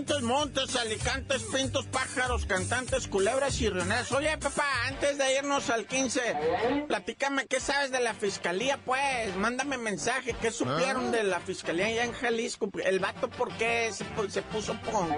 Montes, 0.00 0.22
montes, 0.22 0.76
alicantes, 0.76 1.42
pintos, 1.54 1.84
pájaros, 1.84 2.46
cantantes, 2.46 3.06
culebras 3.06 3.60
y 3.60 3.68
rioneras. 3.68 4.10
Oye, 4.12 4.34
papá, 4.38 4.64
antes 4.88 5.18
de 5.18 5.36
irnos 5.36 5.68
al 5.68 5.84
15, 5.84 6.22
platícame 6.88 7.44
qué 7.46 7.60
sabes 7.60 7.92
de 7.92 8.00
la 8.00 8.14
fiscalía, 8.14 8.78
pues. 8.82 9.36
Mándame 9.36 9.76
mensaje, 9.76 10.34
qué 10.40 10.50
supieron 10.50 11.12
de 11.12 11.22
la 11.24 11.38
fiscalía 11.40 11.84
allá 11.84 12.04
en 12.04 12.12
Jalisco. 12.14 12.70
El 12.82 12.98
vato, 12.98 13.28
¿por 13.28 13.52
qué 13.58 13.90
se, 13.92 14.06
se 14.30 14.40
puso 14.40 14.74
con...? 14.90 15.14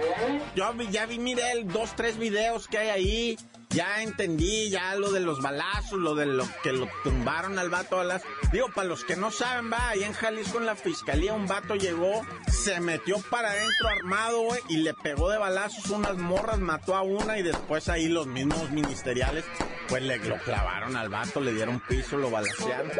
Yo 0.56 0.74
ya 0.90 1.06
vi, 1.06 1.20
miré 1.20 1.52
el 1.52 1.68
dos, 1.68 1.94
tres 1.94 2.18
videos 2.18 2.66
que 2.66 2.78
hay 2.78 2.88
ahí. 2.88 3.38
Ya 3.72 4.02
entendí, 4.02 4.68
ya 4.68 4.94
lo 4.96 5.10
de 5.12 5.20
los 5.20 5.40
balazos, 5.40 5.98
lo 5.98 6.14
de 6.14 6.26
lo 6.26 6.44
que 6.62 6.72
lo 6.72 6.88
tumbaron 7.02 7.58
al 7.58 7.70
vato 7.70 8.00
a 8.00 8.04
las... 8.04 8.22
Digo, 8.52 8.68
para 8.74 8.88
los 8.88 9.04
que 9.04 9.16
no 9.16 9.30
saben, 9.30 9.72
va, 9.72 9.88
allá 9.90 10.06
en 10.06 10.12
Jalisco 10.12 10.58
en 10.58 10.66
la 10.66 10.76
fiscalía 10.76 11.32
un 11.32 11.46
vato 11.46 11.74
llegó, 11.74 12.26
se 12.50 12.80
metió 12.80 13.18
para 13.30 13.50
adentro 13.50 13.88
armado, 13.88 14.42
güey, 14.42 14.60
y 14.68 14.76
le 14.78 14.92
pegó 14.92 15.30
de 15.30 15.38
balazos 15.38 15.90
unas 15.90 16.18
morras, 16.18 16.58
mató 16.58 16.94
a 16.94 17.02
una 17.02 17.38
y 17.38 17.42
después 17.42 17.88
ahí 17.88 18.08
los 18.08 18.26
mismos 18.26 18.70
ministeriales, 18.70 19.44
pues 19.88 20.02
le 20.02 20.18
lo 20.18 20.36
clavaron 20.38 20.94
al 20.96 21.08
vato, 21.08 21.40
le 21.40 21.54
dieron 21.54 21.80
piso, 21.88 22.18
lo 22.18 22.30
balacearon. 22.30 22.92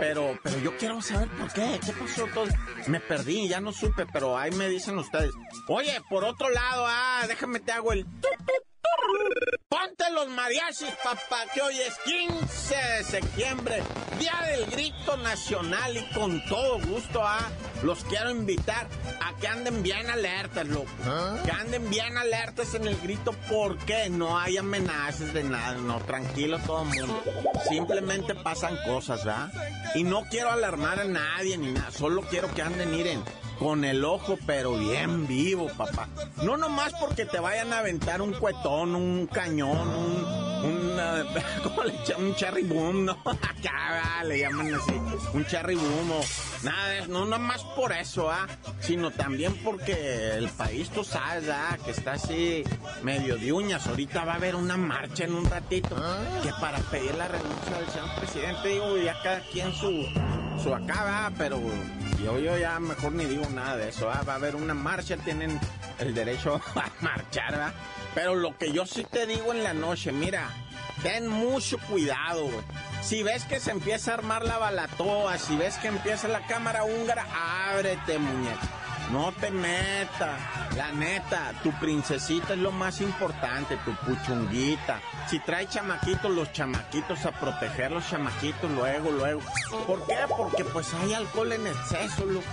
Pero, 0.00 0.38
pero 0.42 0.58
yo 0.58 0.76
quiero 0.76 1.00
saber 1.02 1.28
por 1.30 1.52
qué, 1.52 1.78
qué 1.84 1.92
pasó 1.92 2.26
todo. 2.34 2.46
Me 2.88 2.98
perdí, 2.98 3.48
ya 3.48 3.60
no 3.60 3.72
supe, 3.72 4.06
pero 4.12 4.36
ahí 4.36 4.50
me 4.50 4.68
dicen 4.68 4.98
ustedes. 4.98 5.30
Oye, 5.68 6.00
por 6.10 6.24
otro 6.24 6.50
lado, 6.50 6.84
ah, 6.88 7.24
déjame 7.28 7.60
te 7.60 7.70
hago 7.70 7.92
el... 7.92 8.06
Ponte 9.86 10.10
los 10.10 10.28
mariachis, 10.28 10.90
papá, 11.04 11.44
que 11.54 11.62
hoy 11.62 11.78
es 11.78 11.94
15 12.04 12.74
de 12.74 13.04
septiembre, 13.04 13.82
Día 14.18 14.34
del 14.48 14.66
Grito 14.66 15.16
Nacional 15.18 15.96
y 15.96 16.02
con 16.12 16.44
todo 16.46 16.80
gusto, 16.80 17.22
ah, 17.22 17.48
los 17.84 18.02
quiero 18.04 18.30
invitar 18.30 18.88
a 19.20 19.36
que 19.36 19.46
anden 19.46 19.84
bien 19.84 20.10
alertas, 20.10 20.66
loco. 20.66 20.90
Que 21.44 21.52
anden 21.52 21.88
bien 21.88 22.18
alertas 22.18 22.74
en 22.74 22.88
el 22.88 22.96
grito 22.96 23.32
porque 23.48 24.08
no 24.10 24.36
hay 24.36 24.56
amenazas 24.56 25.32
de 25.32 25.44
nada, 25.44 25.74
no, 25.74 26.00
tranquilo 26.00 26.58
todo 26.66 26.82
el 26.82 26.88
mundo. 26.88 27.22
Simplemente 27.68 28.34
pasan 28.34 28.76
cosas, 28.86 29.24
¿verdad? 29.24 29.52
Y 29.94 30.02
no 30.02 30.24
quiero 30.28 30.50
alarmar 30.50 30.98
a 30.98 31.04
nadie 31.04 31.58
ni 31.58 31.70
nada, 31.70 31.92
solo 31.92 32.22
quiero 32.22 32.52
que 32.52 32.62
anden, 32.62 32.90
miren, 32.90 33.22
con 33.58 33.84
el 33.84 34.04
ojo, 34.04 34.38
pero 34.46 34.76
bien 34.76 35.26
vivo, 35.26 35.68
papá. 35.76 36.08
No 36.42 36.56
nomás 36.56 36.92
porque 37.00 37.24
te 37.24 37.38
vayan 37.40 37.72
a 37.72 37.78
aventar 37.78 38.20
un 38.22 38.32
cuetón, 38.34 38.94
un 38.94 39.26
cañón, 39.26 39.88
un, 39.88 40.24
un, 40.70 41.00
ah, 41.00 41.24
¿cómo 41.62 41.82
le 41.84 41.92
llaman? 42.04 42.26
Un 42.26 42.34
cherry 42.34 42.62
boom, 42.64 43.04
¿no? 43.06 43.12
Acá 43.24 44.24
le 44.24 44.40
llaman 44.40 44.74
así, 44.74 44.92
un 45.34 45.44
cherry 45.46 45.74
boom 45.76 46.10
o 46.12 46.20
nada, 46.64 46.88
de- 46.88 47.08
no 47.08 47.24
nomás 47.24 47.62
por 47.76 47.92
eso, 47.92 48.30
¿ah? 48.30 48.46
Sino 48.80 49.10
también 49.10 49.54
porque 49.64 50.34
el 50.36 50.48
país, 50.50 50.90
tú 50.90 51.02
sabes, 51.04 51.48
¿ah? 51.48 51.78
Que 51.84 51.90
está 51.92 52.12
así 52.14 52.64
medio 53.02 53.36
de 53.36 53.52
uñas. 53.52 53.86
Ahorita 53.86 54.24
va 54.24 54.32
a 54.32 54.36
haber 54.36 54.54
una 54.56 54.76
marcha 54.76 55.24
en 55.24 55.34
un 55.34 55.48
ratito 55.48 55.94
que 56.42 56.50
para 56.60 56.78
pedir 56.78 57.14
la 57.14 57.28
renuncia 57.28 57.76
del 57.78 57.88
señor 57.88 58.14
presidente, 58.18 58.68
digo, 58.68 58.96
ya 58.98 59.16
cada 59.22 59.40
quien 59.40 59.72
su, 59.72 60.04
su 60.62 60.74
acá, 60.74 61.04
¿verdad? 61.04 61.32
Pero 61.38 61.60
yo, 62.22 62.38
yo 62.38 62.56
ya 62.56 62.78
mejor 62.80 63.12
ni 63.12 63.24
digo 63.24 63.46
nada 63.50 63.76
de 63.76 63.88
eso, 63.88 64.10
¿ah? 64.10 64.22
Va 64.28 64.34
a 64.34 64.36
haber 64.36 64.56
una 64.56 64.74
marcha, 64.74 65.16
tienen 65.16 65.58
el 65.98 66.14
derecho 66.14 66.60
a 66.74 66.90
marchar, 67.00 67.52
¿verdad? 67.52 67.74
Pero 68.14 68.34
lo 68.34 68.56
que 68.56 68.72
yo 68.72 68.86
sí 68.86 69.04
te 69.04 69.26
digo 69.26 69.52
en 69.52 69.62
la 69.62 69.74
noche, 69.74 70.12
mira, 70.12 70.48
ten 71.02 71.28
mucho 71.28 71.78
cuidado, 71.78 72.44
güey. 72.44 72.64
Si 73.02 73.22
ves 73.22 73.44
que 73.44 73.60
se 73.60 73.70
empieza 73.70 74.12
a 74.12 74.14
armar 74.14 74.44
la 74.44 74.58
balatoa, 74.58 75.38
si 75.38 75.56
ves 75.56 75.76
que 75.76 75.88
empieza 75.88 76.28
la 76.28 76.46
cámara 76.46 76.84
húngara, 76.84 77.26
ábrete, 77.70 78.18
muñeco. 78.18 78.66
No 79.12 79.32
te 79.32 79.52
metas, 79.52 80.40
la 80.76 80.90
neta, 80.90 81.52
tu 81.62 81.70
princesita 81.72 82.54
es 82.54 82.58
lo 82.58 82.72
más 82.72 83.00
importante, 83.00 83.76
tu 83.84 83.94
puchunguita. 83.94 85.00
Si 85.28 85.38
trae 85.38 85.68
chamaquitos, 85.68 86.30
los 86.30 86.52
chamaquitos 86.52 87.24
a 87.24 87.30
proteger 87.30 87.92
los 87.92 88.08
chamaquitos 88.08 88.68
luego, 88.72 89.12
luego. 89.12 89.42
¿Por 89.86 90.04
qué? 90.06 90.16
Porque 90.36 90.64
pues 90.64 90.92
hay 90.94 91.14
alcohol 91.14 91.52
en 91.52 91.68
exceso, 91.68 92.26
loco. 92.26 92.46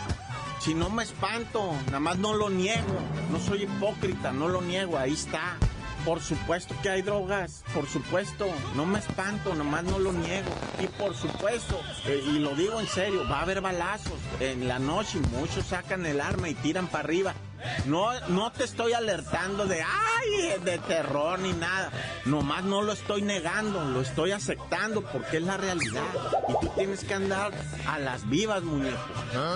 Si 0.59 0.75
no 0.75 0.89
me 0.89 1.03
espanto, 1.03 1.73
nada 1.87 1.99
más 1.99 2.19
no 2.19 2.35
lo 2.35 2.49
niego. 2.49 2.99
No 3.31 3.39
soy 3.39 3.63
hipócrita, 3.63 4.31
no 4.31 4.47
lo 4.47 4.61
niego, 4.61 4.97
ahí 4.97 5.13
está. 5.13 5.57
Por 6.05 6.21
supuesto 6.21 6.75
que 6.83 6.89
hay 6.89 7.01
drogas, 7.01 7.63
por 7.73 7.87
supuesto, 7.87 8.45
no 8.75 8.85
me 8.85 8.99
espanto, 8.99 9.55
nomás 9.55 9.85
no 9.85 9.99
lo 9.99 10.11
niego. 10.11 10.49
Y 10.81 10.87
por 10.87 11.15
supuesto, 11.15 11.79
eh, 12.05 12.21
y 12.25 12.39
lo 12.39 12.53
digo 12.55 12.81
en 12.81 12.87
serio, 12.87 13.23
va 13.29 13.39
a 13.39 13.41
haber 13.43 13.61
balazos 13.61 14.19
en 14.41 14.67
la 14.67 14.79
noche, 14.79 15.19
muchos 15.31 15.65
sacan 15.65 16.05
el 16.05 16.19
arma 16.19 16.49
y 16.49 16.55
tiran 16.55 16.87
para 16.87 17.05
arriba. 17.05 17.33
No, 17.85 18.07
no 18.29 18.51
te 18.51 18.63
estoy 18.63 18.93
alertando 18.93 19.65
de, 19.65 19.81
ay, 19.81 20.59
de 20.63 20.77
terror 20.79 21.39
ni 21.39 21.53
nada. 21.53 21.91
Nomás 22.25 22.63
no 22.63 22.81
lo 22.81 22.93
estoy 22.93 23.21
negando, 23.21 23.83
lo 23.85 24.01
estoy 24.01 24.31
aceptando 24.31 25.01
porque 25.01 25.37
es 25.37 25.43
la 25.43 25.57
realidad. 25.57 26.03
Y 26.47 26.53
tú 26.65 26.71
tienes 26.75 27.03
que 27.03 27.13
andar 27.13 27.51
a 27.87 27.99
las 27.99 28.29
vivas, 28.29 28.63
muñeco. 28.63 28.97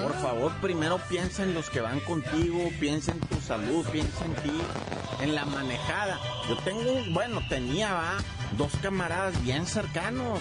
Por 0.01 0.13
favor, 0.21 0.51
primero 0.61 0.99
piensa 1.09 1.43
en 1.43 1.53
los 1.53 1.69
que 1.69 1.81
van 1.81 1.99
contigo, 2.01 2.69
piensa 2.79 3.11
en 3.11 3.19
tu 3.21 3.39
salud, 3.41 3.85
piensa 3.91 4.25
en 4.25 4.35
ti, 4.35 4.61
en 5.21 5.35
la 5.35 5.45
manejada. 5.45 6.19
Yo 6.49 6.57
tengo, 6.57 6.83
bueno, 7.11 7.41
tenía, 7.49 7.93
va, 7.93 8.13
dos 8.57 8.71
camaradas 8.81 9.41
bien 9.43 9.65
cercanos. 9.65 10.39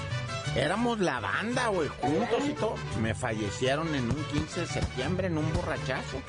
Éramos 0.56 1.00
la 1.00 1.20
banda, 1.20 1.68
güey, 1.68 1.88
juntos 2.00 2.42
y 2.48 2.52
todo. 2.54 2.74
Me 3.02 3.14
fallecieron 3.14 3.94
en 3.94 4.04
un 4.04 4.24
15 4.32 4.60
de 4.60 4.66
septiembre 4.66 5.26
en 5.26 5.36
un 5.36 5.52
borrachazo. 5.52 6.22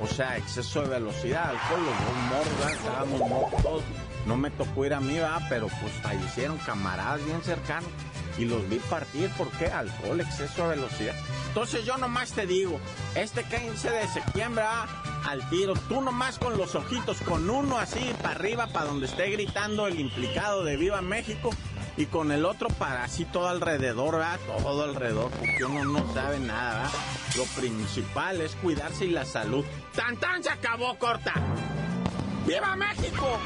O 0.00 0.06
sea, 0.06 0.38
exceso 0.38 0.82
de 0.82 0.88
velocidad, 0.88 1.50
alcohol, 1.50 1.80
los 1.84 2.60
dos 2.62 2.72
estábamos 2.72 3.20
morros 3.20 3.62
todos. 3.62 3.82
No 4.26 4.36
me 4.36 4.50
tocó 4.50 4.86
ir 4.86 4.94
a 4.94 5.00
mí, 5.00 5.18
va, 5.18 5.40
pero 5.48 5.68
pues 5.80 5.92
fallecieron 6.02 6.58
camaradas 6.58 7.24
bien 7.24 7.42
cercanos. 7.42 7.90
Y 8.38 8.44
los 8.46 8.66
vi 8.68 8.78
partir, 8.78 9.28
¿por 9.30 9.50
qué? 9.52 9.66
Alcohol, 9.66 10.20
exceso 10.20 10.68
de 10.68 10.76
velocidad. 10.76 11.14
Entonces 11.48 11.84
yo 11.84 11.98
nomás 11.98 12.32
te 12.32 12.46
digo, 12.46 12.78
este 13.14 13.44
15 13.44 13.90
de 13.90 14.08
septiembre, 14.08 14.64
al 15.28 15.46
tiro, 15.50 15.74
tú 15.88 16.00
nomás 16.00 16.38
con 16.38 16.56
los 16.56 16.74
ojitos, 16.74 17.20
con 17.20 17.50
uno 17.50 17.76
así 17.76 18.14
para 18.22 18.36
arriba, 18.36 18.66
para 18.68 18.86
donde 18.86 19.06
esté 19.06 19.30
gritando 19.30 19.86
el 19.86 20.00
implicado 20.00 20.64
de 20.64 20.76
Viva 20.76 21.02
México, 21.02 21.50
y 21.96 22.06
con 22.06 22.32
el 22.32 22.44
otro 22.44 22.68
para 22.68 23.04
así 23.04 23.24
todo 23.24 23.48
alrededor, 23.48 24.16
¿verdad? 24.16 24.40
Todo 24.46 24.84
alrededor, 24.84 25.30
porque 25.30 25.64
uno 25.64 25.84
no 25.84 26.14
sabe 26.14 26.38
nada, 26.38 26.82
¿verdad? 26.82 26.90
Lo 27.36 27.44
principal 27.60 28.40
es 28.40 28.54
cuidarse 28.56 29.06
y 29.06 29.10
la 29.10 29.24
salud. 29.24 29.64
¡Tan 29.94 30.16
tan 30.16 30.42
se 30.42 30.50
acabó, 30.50 30.98
corta! 30.98 31.34
¡Viva 32.46 32.76
México! 32.76 33.38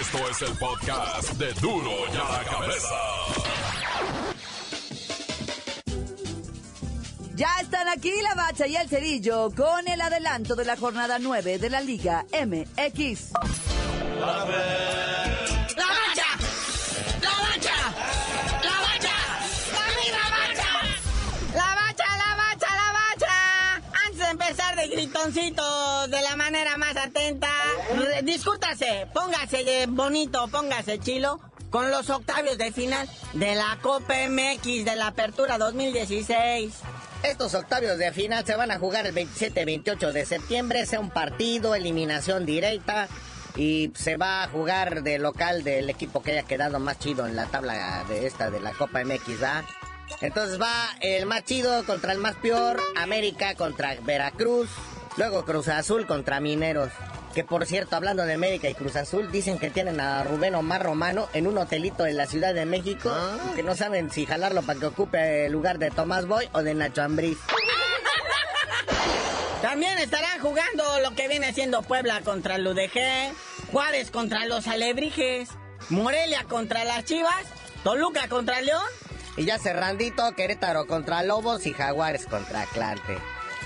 Esto 0.00 0.18
es 0.30 0.42
el 0.42 0.56
podcast 0.56 1.32
de 1.32 1.52
Duro 1.54 1.90
y 2.12 2.16
a 2.16 2.38
la 2.38 2.44
cabeza. 2.44 2.94
Ya 7.34 7.48
están 7.60 7.88
aquí 7.88 8.12
la 8.22 8.34
bacha 8.34 8.66
y 8.66 8.76
el 8.76 8.88
cerillo 8.88 9.50
con 9.56 9.88
el 9.88 10.00
adelanto 10.00 10.54
de 10.54 10.64
la 10.64 10.76
jornada 10.76 11.18
9 11.18 11.58
de 11.58 11.70
la 11.70 11.80
Liga 11.80 12.26
MX. 12.32 13.32
¡La 14.20 14.26
bacha! 14.26 14.52
¡La 21.54 21.74
bacha! 21.74 22.06
¡La 22.76 22.92
bacha! 22.92 23.82
Antes 24.06 24.18
de 24.18 24.30
empezar 24.30 24.76
de 24.76 24.88
gritoncito 24.88 26.06
de 26.08 26.20
la 26.20 26.36
manera 26.36 26.76
más 26.76 26.96
atenta, 26.96 27.48
discúrtase, 28.22 29.06
póngase 29.14 29.64
de 29.64 29.86
bonito, 29.86 30.48
póngase 30.48 30.98
chilo 30.98 31.40
con 31.70 31.90
los 31.90 32.10
octavios 32.10 32.58
de 32.58 32.72
final 32.72 33.08
de 33.32 33.54
la 33.54 33.78
Copa 33.80 34.14
MX 34.28 34.84
de 34.84 34.96
la 34.96 35.06
Apertura 35.06 35.56
2016. 35.56 36.74
Estos 37.22 37.54
octavios 37.54 37.96
de 37.96 38.12
final 38.12 38.44
se 38.44 38.54
van 38.56 38.70
a 38.70 38.78
jugar 38.78 39.06
el 39.06 39.14
27-28 39.14 40.12
de 40.12 40.26
septiembre, 40.26 40.84
sea 40.84 41.00
un 41.00 41.10
partido, 41.10 41.74
eliminación 41.74 42.44
directa 42.44 43.08
y 43.56 43.92
se 43.94 44.16
va 44.16 44.42
a 44.42 44.48
jugar 44.48 45.02
de 45.02 45.18
local 45.18 45.64
del 45.64 45.90
equipo 45.90 46.22
que 46.22 46.32
haya 46.32 46.42
quedado 46.42 46.78
más 46.78 46.98
chido 46.98 47.26
en 47.26 47.36
la 47.36 47.46
tabla 47.46 48.04
de 48.08 48.26
esta 48.26 48.50
de 48.50 48.60
la 48.60 48.72
Copa 48.72 49.04
MX, 49.04 49.42
¿va? 49.42 49.64
Entonces 50.20 50.60
va 50.60 50.72
el 51.00 51.26
más 51.26 51.44
chido 51.44 51.84
contra 51.84 52.12
el 52.12 52.18
más 52.18 52.36
peor, 52.36 52.80
América 52.96 53.54
contra 53.54 53.94
Veracruz, 54.02 54.68
luego 55.16 55.44
Cruz 55.44 55.68
Azul 55.68 56.06
contra 56.06 56.40
Mineros. 56.40 56.90
Que 57.34 57.44
por 57.44 57.64
cierto, 57.64 57.94
hablando 57.94 58.24
de 58.24 58.34
América 58.34 58.68
y 58.68 58.74
Cruz 58.74 58.96
Azul, 58.96 59.30
dicen 59.30 59.58
que 59.58 59.70
tienen 59.70 60.00
a 60.00 60.24
Rubén 60.24 60.56
Omar 60.56 60.82
Romano 60.82 61.28
en 61.32 61.46
un 61.46 61.58
hotelito 61.58 62.04
en 62.04 62.16
la 62.16 62.26
Ciudad 62.26 62.52
de 62.54 62.66
México, 62.66 63.12
y 63.52 63.54
que 63.54 63.62
no 63.62 63.76
saben 63.76 64.10
si 64.10 64.26
jalarlo 64.26 64.62
para 64.62 64.80
que 64.80 64.86
ocupe 64.86 65.46
el 65.46 65.52
lugar 65.52 65.78
de 65.78 65.92
Tomás 65.92 66.26
Boy 66.26 66.48
o 66.52 66.62
de 66.64 66.74
Nacho 66.74 67.02
Ambriz. 67.02 67.38
También 69.62 69.98
estarán 69.98 70.40
jugando 70.40 71.00
lo 71.02 71.14
que 71.14 71.28
viene 71.28 71.52
siendo 71.52 71.82
Puebla 71.82 72.22
contra 72.22 72.56
el 72.56 72.64
Juárez 73.70 74.10
contra 74.10 74.46
los 74.46 74.66
Alebrijes, 74.66 75.50
Morelia 75.90 76.44
contra 76.44 76.84
las 76.84 77.04
Chivas, 77.04 77.46
Toluca 77.84 78.26
contra 78.28 78.62
León. 78.62 78.88
Y 79.36 79.44
ya 79.44 79.58
cerrandito, 79.58 80.32
Querétaro 80.34 80.86
contra 80.86 81.22
Lobos 81.22 81.66
y 81.66 81.74
Jaguares 81.74 82.26
contra 82.26 82.62
Atlante. 82.62 83.18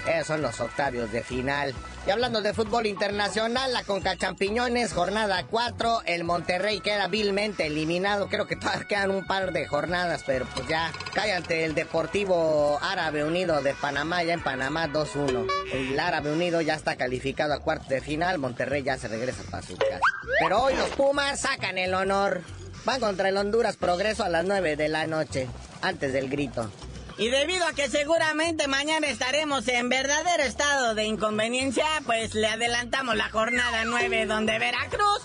Esos 0.07 0.27
son 0.27 0.43
los 0.43 0.61
octavios 0.61 1.11
de 1.13 1.23
final. 1.23 1.75
Y 2.07 2.11
hablando 2.11 2.43
de 2.43 2.53
fútbol 2.53 2.87
internacional, 2.87 3.73
la 3.73 3.83
Conca 3.85 4.17
Champiñones, 4.17 4.93
jornada 4.93 5.47
4, 5.49 6.03
el 6.05 6.25
Monterrey 6.25 6.81
queda 6.81 7.09
vilmente 7.09 7.67
eliminado. 7.67 8.29
Creo 8.29 8.47
que 8.47 8.57
todavía 8.57 8.87
quedan 8.87 9.11
un 9.11 9.27
par 9.27 9.53
de 9.53 9.67
jornadas, 9.67 10.23
pero 10.27 10.45
pues 10.55 10.69
ya 10.69 10.93
cae 11.15 11.33
ante 11.33 11.65
el 11.65 11.75
Deportivo 11.75 12.79
Árabe 12.83 13.25
Unido 13.25 13.63
de 13.63 13.73
Panamá, 13.75 14.23
ya 14.23 14.35
en 14.35 14.43
Panamá 14.43 14.89
2-1. 14.89 15.47
El 15.73 15.99
Árabe 15.99 16.33
Unido 16.33 16.61
ya 16.61 16.75
está 16.75 16.97
calificado 16.97 17.55
a 17.55 17.61
cuartos 17.61 17.89
de 17.89 18.03
final, 18.03 18.39
Monterrey 18.39 18.83
ya 18.83 18.99
se 18.99 19.09
regresa 19.09 19.43
para 19.51 19.63
su 19.63 19.77
casa. 19.77 20.01
Pero 20.41 20.63
hoy 20.63 20.77
los 20.77 20.91
Pumas 20.91 21.41
sacan 21.41 21.79
el 21.79 21.95
honor. 21.95 22.43
Van 22.85 23.01
contra 23.01 23.31
el 23.31 23.37
Honduras 23.39 23.77
Progreso 23.77 24.25
a 24.25 24.29
las 24.29 24.45
9 24.45 24.77
de 24.77 24.89
la 24.91 25.07
noche, 25.07 25.49
antes 25.81 26.13
del 26.13 26.29
grito. 26.29 26.71
Y 27.17 27.29
debido 27.29 27.65
a 27.67 27.73
que 27.73 27.89
seguramente 27.89 28.67
mañana 28.67 29.07
estaremos 29.07 29.69
en 29.69 29.89
verdadero 29.89 30.43
estado 30.43 30.95
de 30.95 31.05
inconveniencia, 31.05 31.87
pues 32.07 32.35
le 32.35 32.49
adelantamos 32.49 33.15
la 33.15 33.31
jornada 33.31 33.85
9 33.85 34.27
donde 34.27 34.59
Veracruz 34.59 35.23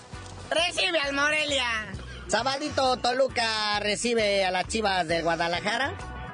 recibe 0.50 1.00
al 1.00 1.12
Morelia. 1.14 1.66
Sabadito 2.28 2.96
Toluca 2.98 3.80
recibe 3.80 4.44
a 4.44 4.52
las 4.52 4.68
Chivas 4.68 5.08
de 5.08 5.22
Guadalajara 5.22 5.92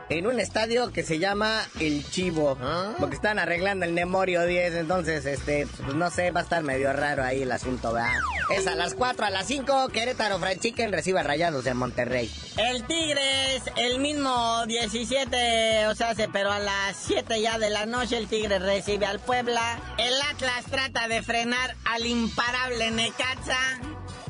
en 0.08 0.26
un 0.26 0.38
estadio 0.38 0.92
que 0.92 1.02
se 1.02 1.18
llama 1.18 1.62
El 1.80 2.08
Chivo, 2.08 2.56
porque 3.00 3.16
están 3.16 3.38
arreglando 3.38 3.84
el 3.84 3.92
Memorio 3.92 4.44
10, 4.46 4.74
entonces, 4.74 5.26
este, 5.26 5.66
pues 5.84 5.94
no 5.96 6.10
sé, 6.10 6.30
va 6.30 6.40
a 6.40 6.42
estar 6.44 6.62
medio 6.62 6.92
raro 6.92 7.24
ahí 7.24 7.42
el 7.42 7.50
asunto, 7.52 7.92
¿verdad? 7.92 8.12
Es 8.54 8.66
a 8.68 8.76
las 8.76 8.94
4, 8.94 9.26
a 9.26 9.30
las 9.30 9.46
5, 9.46 9.88
Querétaro 9.88 10.38
Fried 10.38 10.60
Chicken 10.60 10.92
recibe 10.92 11.18
a 11.20 11.22
Rayados 11.24 11.64
de 11.64 11.74
Monterrey. 11.74 12.30
El 12.56 12.84
Tigres, 12.84 13.62
el 13.76 13.98
mismo 13.98 14.64
17, 14.66 15.88
o 15.88 15.94
sea, 15.96 16.14
se- 16.14 16.28
pero 16.28 16.52
a 16.52 16.60
las 16.60 16.96
7 16.96 17.40
ya 17.40 17.58
de 17.58 17.70
la 17.70 17.86
noche 17.86 18.16
el 18.16 18.28
Tigre 18.28 18.58
recibe 18.60 19.06
al 19.06 19.18
Puebla. 19.18 19.80
El 19.98 20.14
Atlas 20.30 20.64
trata 20.70 21.08
de 21.08 21.22
frenar 21.22 21.74
al 21.84 22.06
imparable 22.06 22.92
Necaxa. 22.92 23.58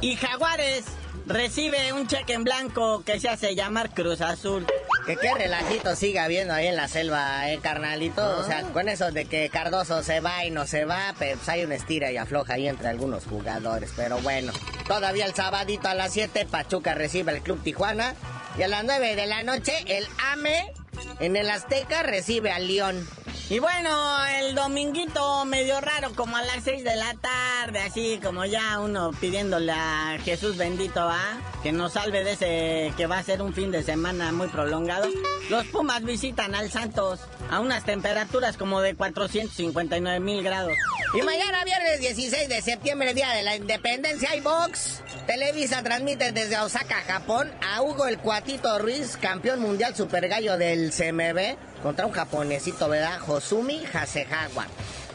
Y 0.00 0.16
Jaguares 0.16 0.84
recibe 1.26 1.92
un 1.92 2.06
cheque 2.06 2.34
en 2.34 2.44
blanco 2.44 3.02
que 3.04 3.18
se 3.20 3.28
hace 3.28 3.54
llamar 3.54 3.92
Cruz 3.94 4.20
Azul. 4.20 4.66
Que 5.06 5.16
qué 5.16 5.32
relajito 5.34 5.94
siga 5.94 6.24
habiendo 6.24 6.52
ahí 6.52 6.66
en 6.66 6.74
la 6.74 6.88
selva, 6.88 7.48
eh, 7.50 7.60
carnalito. 7.62 8.38
O 8.38 8.42
sea, 8.42 8.62
con 8.72 8.88
eso 8.88 9.12
de 9.12 9.26
que 9.26 9.48
Cardoso 9.50 10.02
se 10.02 10.18
va 10.18 10.44
y 10.44 10.50
no 10.50 10.66
se 10.66 10.84
va, 10.84 11.14
pues 11.16 11.48
hay 11.48 11.64
una 11.64 11.76
estira 11.76 12.10
y 12.10 12.16
afloja 12.16 12.54
ahí 12.54 12.66
entre 12.66 12.88
algunos 12.88 13.24
jugadores. 13.24 13.92
Pero 13.94 14.18
bueno, 14.18 14.52
todavía 14.88 15.26
el 15.26 15.34
sabadito 15.34 15.88
a 15.88 15.94
las 15.94 16.12
7, 16.12 16.46
Pachuca 16.50 16.94
recibe 16.94 17.30
al 17.30 17.42
Club 17.42 17.62
Tijuana. 17.62 18.16
Y 18.58 18.62
a 18.62 18.68
las 18.68 18.84
9 18.84 19.14
de 19.14 19.26
la 19.26 19.44
noche, 19.44 19.72
el 19.86 20.08
AME 20.32 20.72
en 21.20 21.36
el 21.36 21.50
Azteca 21.50 22.02
recibe 22.02 22.50
al 22.50 22.66
León. 22.66 23.06
Y 23.48 23.60
bueno, 23.60 24.26
el 24.40 24.56
dominguito 24.56 25.44
medio 25.44 25.80
raro, 25.80 26.12
como 26.16 26.36
a 26.36 26.42
las 26.42 26.64
6 26.64 26.82
de 26.82 26.96
la 26.96 27.14
tarde, 27.14 27.78
así 27.78 28.18
como 28.20 28.44
ya 28.44 28.80
uno 28.80 29.12
pidiéndole 29.20 29.70
a 29.70 30.18
Jesús 30.24 30.56
bendito, 30.56 31.04
¿va? 31.04 31.40
Que 31.62 31.70
nos 31.70 31.92
salve 31.92 32.24
de 32.24 32.32
ese 32.32 32.92
que 32.96 33.06
va 33.06 33.18
a 33.18 33.22
ser 33.22 33.42
un 33.42 33.54
fin 33.54 33.70
de 33.70 33.84
semana 33.84 34.32
muy 34.32 34.48
prolongado. 34.48 35.08
Los 35.48 35.64
Pumas 35.66 36.02
visitan 36.02 36.56
al 36.56 36.72
Santos 36.72 37.20
a 37.48 37.60
unas 37.60 37.84
temperaturas 37.84 38.56
como 38.56 38.80
de 38.80 38.96
459 38.96 40.18
mil 40.18 40.42
grados. 40.42 40.76
Y 41.14 41.22
mañana, 41.22 41.62
viernes 41.64 42.00
16 42.00 42.48
de 42.48 42.62
septiembre, 42.62 43.14
Día 43.14 43.30
de 43.30 43.44
la 43.44 43.54
Independencia, 43.54 44.30
hay 44.30 44.40
box. 44.40 45.02
Televisa 45.26 45.82
transmite 45.82 46.30
desde 46.30 46.56
Osaka, 46.58 47.02
Japón, 47.02 47.52
a 47.60 47.82
Hugo 47.82 48.06
el 48.06 48.18
Cuatito 48.18 48.78
Ruiz, 48.78 49.16
campeón 49.16 49.60
mundial 49.60 49.96
super 49.96 50.28
gallo 50.28 50.56
del 50.56 50.92
CMB, 50.92 51.82
contra 51.82 52.06
un 52.06 52.12
japonesito, 52.12 52.88
¿verdad? 52.88 53.18
Hosumi 53.26 53.84
Hasehawa. 53.92 54.68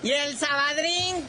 Y 0.04 0.12
el 0.12 0.38
Sabadrink, 0.38 1.26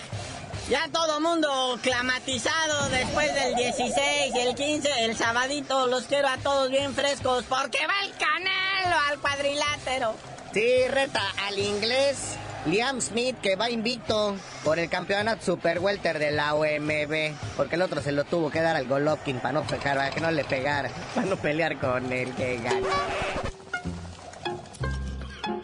ya 0.68 0.88
todo 0.92 1.20
mundo 1.20 1.78
clamatizado 1.80 2.88
después 2.88 3.32
del 3.34 3.54
16 3.54 4.34
y 4.34 4.38
el 4.40 4.54
15, 4.56 5.04
el 5.04 5.16
sabadito, 5.16 5.86
los 5.86 6.04
quiero 6.04 6.26
a 6.28 6.38
todos 6.38 6.68
bien 6.68 6.92
frescos 6.92 7.44
porque 7.48 7.78
va 7.86 7.94
el 8.04 8.12
canelo 8.12 8.96
al 9.08 9.20
cuadrilátero. 9.20 10.14
Sí, 10.52 10.88
reta 10.88 11.22
al 11.46 11.58
inglés 11.58 12.36
Liam 12.66 13.00
Smith, 13.00 13.36
que 13.42 13.56
va 13.56 13.70
invicto 13.70 14.36
por 14.62 14.78
el 14.78 14.88
campeonato 14.88 15.44
Super 15.44 15.80
Welter 15.80 16.20
de 16.20 16.30
la 16.30 16.54
OMB, 16.54 17.34
porque 17.56 17.74
el 17.74 17.82
otro 17.82 18.00
se 18.00 18.12
lo 18.12 18.22
tuvo 18.22 18.50
que 18.50 18.60
dar 18.60 18.76
al 18.76 18.86
Golovkin 18.86 19.40
para 19.40 19.54
no 19.54 19.62
pegar, 19.64 19.96
para 19.96 20.10
que 20.10 20.20
no 20.20 20.30
le 20.30 20.44
pegara, 20.44 20.88
para 21.14 21.26
no 21.26 21.36
pelear 21.36 21.78
con 21.78 22.12
el 22.12 22.32
que 22.34 22.58
gana. 22.58 22.86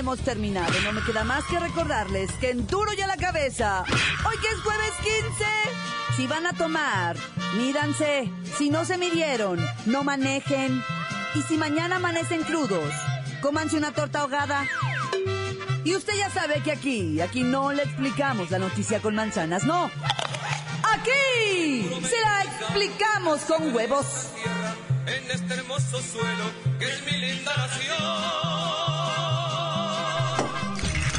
hemos 0.00 0.20
terminado. 0.20 0.72
No 0.82 0.92
me 0.92 1.02
queda 1.02 1.24
más 1.24 1.44
que 1.44 1.60
recordarles 1.60 2.32
que 2.40 2.50
en 2.50 2.66
duro 2.66 2.92
y 2.96 3.00
a 3.02 3.06
la 3.06 3.16
cabeza, 3.16 3.84
hoy 4.26 4.36
que 4.38 4.48
es 4.48 4.60
jueves 4.62 4.92
15, 5.02 5.44
si 6.16 6.26
van 6.26 6.46
a 6.46 6.52
tomar, 6.54 7.16
mídanse. 7.56 8.30
Si 8.58 8.70
no 8.70 8.84
se 8.84 8.98
midieron, 8.98 9.58
no 9.86 10.04
manejen. 10.04 10.82
Y 11.34 11.42
si 11.42 11.56
mañana 11.56 11.96
amanecen 11.96 12.42
crudos, 12.42 12.92
cómanse 13.40 13.76
una 13.76 13.92
torta 13.92 14.20
ahogada. 14.20 14.66
Y 15.84 15.94
usted 15.96 16.14
ya 16.16 16.30
sabe 16.30 16.62
que 16.62 16.72
aquí, 16.72 17.20
aquí 17.20 17.42
no 17.42 17.72
le 17.72 17.82
explicamos 17.82 18.50
la 18.50 18.58
noticia 18.58 19.00
con 19.00 19.14
manzanas, 19.14 19.64
no. 19.64 19.90
Aquí 20.92 21.88
se 22.02 22.20
la 22.20 22.42
explicamos 22.44 23.40
con 23.42 23.74
huevos. 23.74 24.28
En 25.06 25.30
este 25.30 25.54
hermoso 25.54 26.02
suelo 26.02 26.44
que 26.78 26.86
es 26.86 27.04
mi 27.04 27.18
linda 27.18 27.56
nación. 27.56 27.96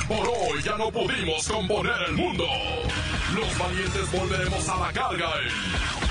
Por 0.07 0.27
hoy 0.27 0.61
ya 0.63 0.77
no 0.77 0.91
pudimos 0.91 1.47
componer 1.47 1.95
el 2.09 2.13
mundo. 2.13 2.45
Los 3.35 3.57
valientes 3.57 4.11
volveremos 4.11 4.69
a 4.69 4.77
la 4.77 4.93
carga. 4.93 5.29
en 5.41 6.10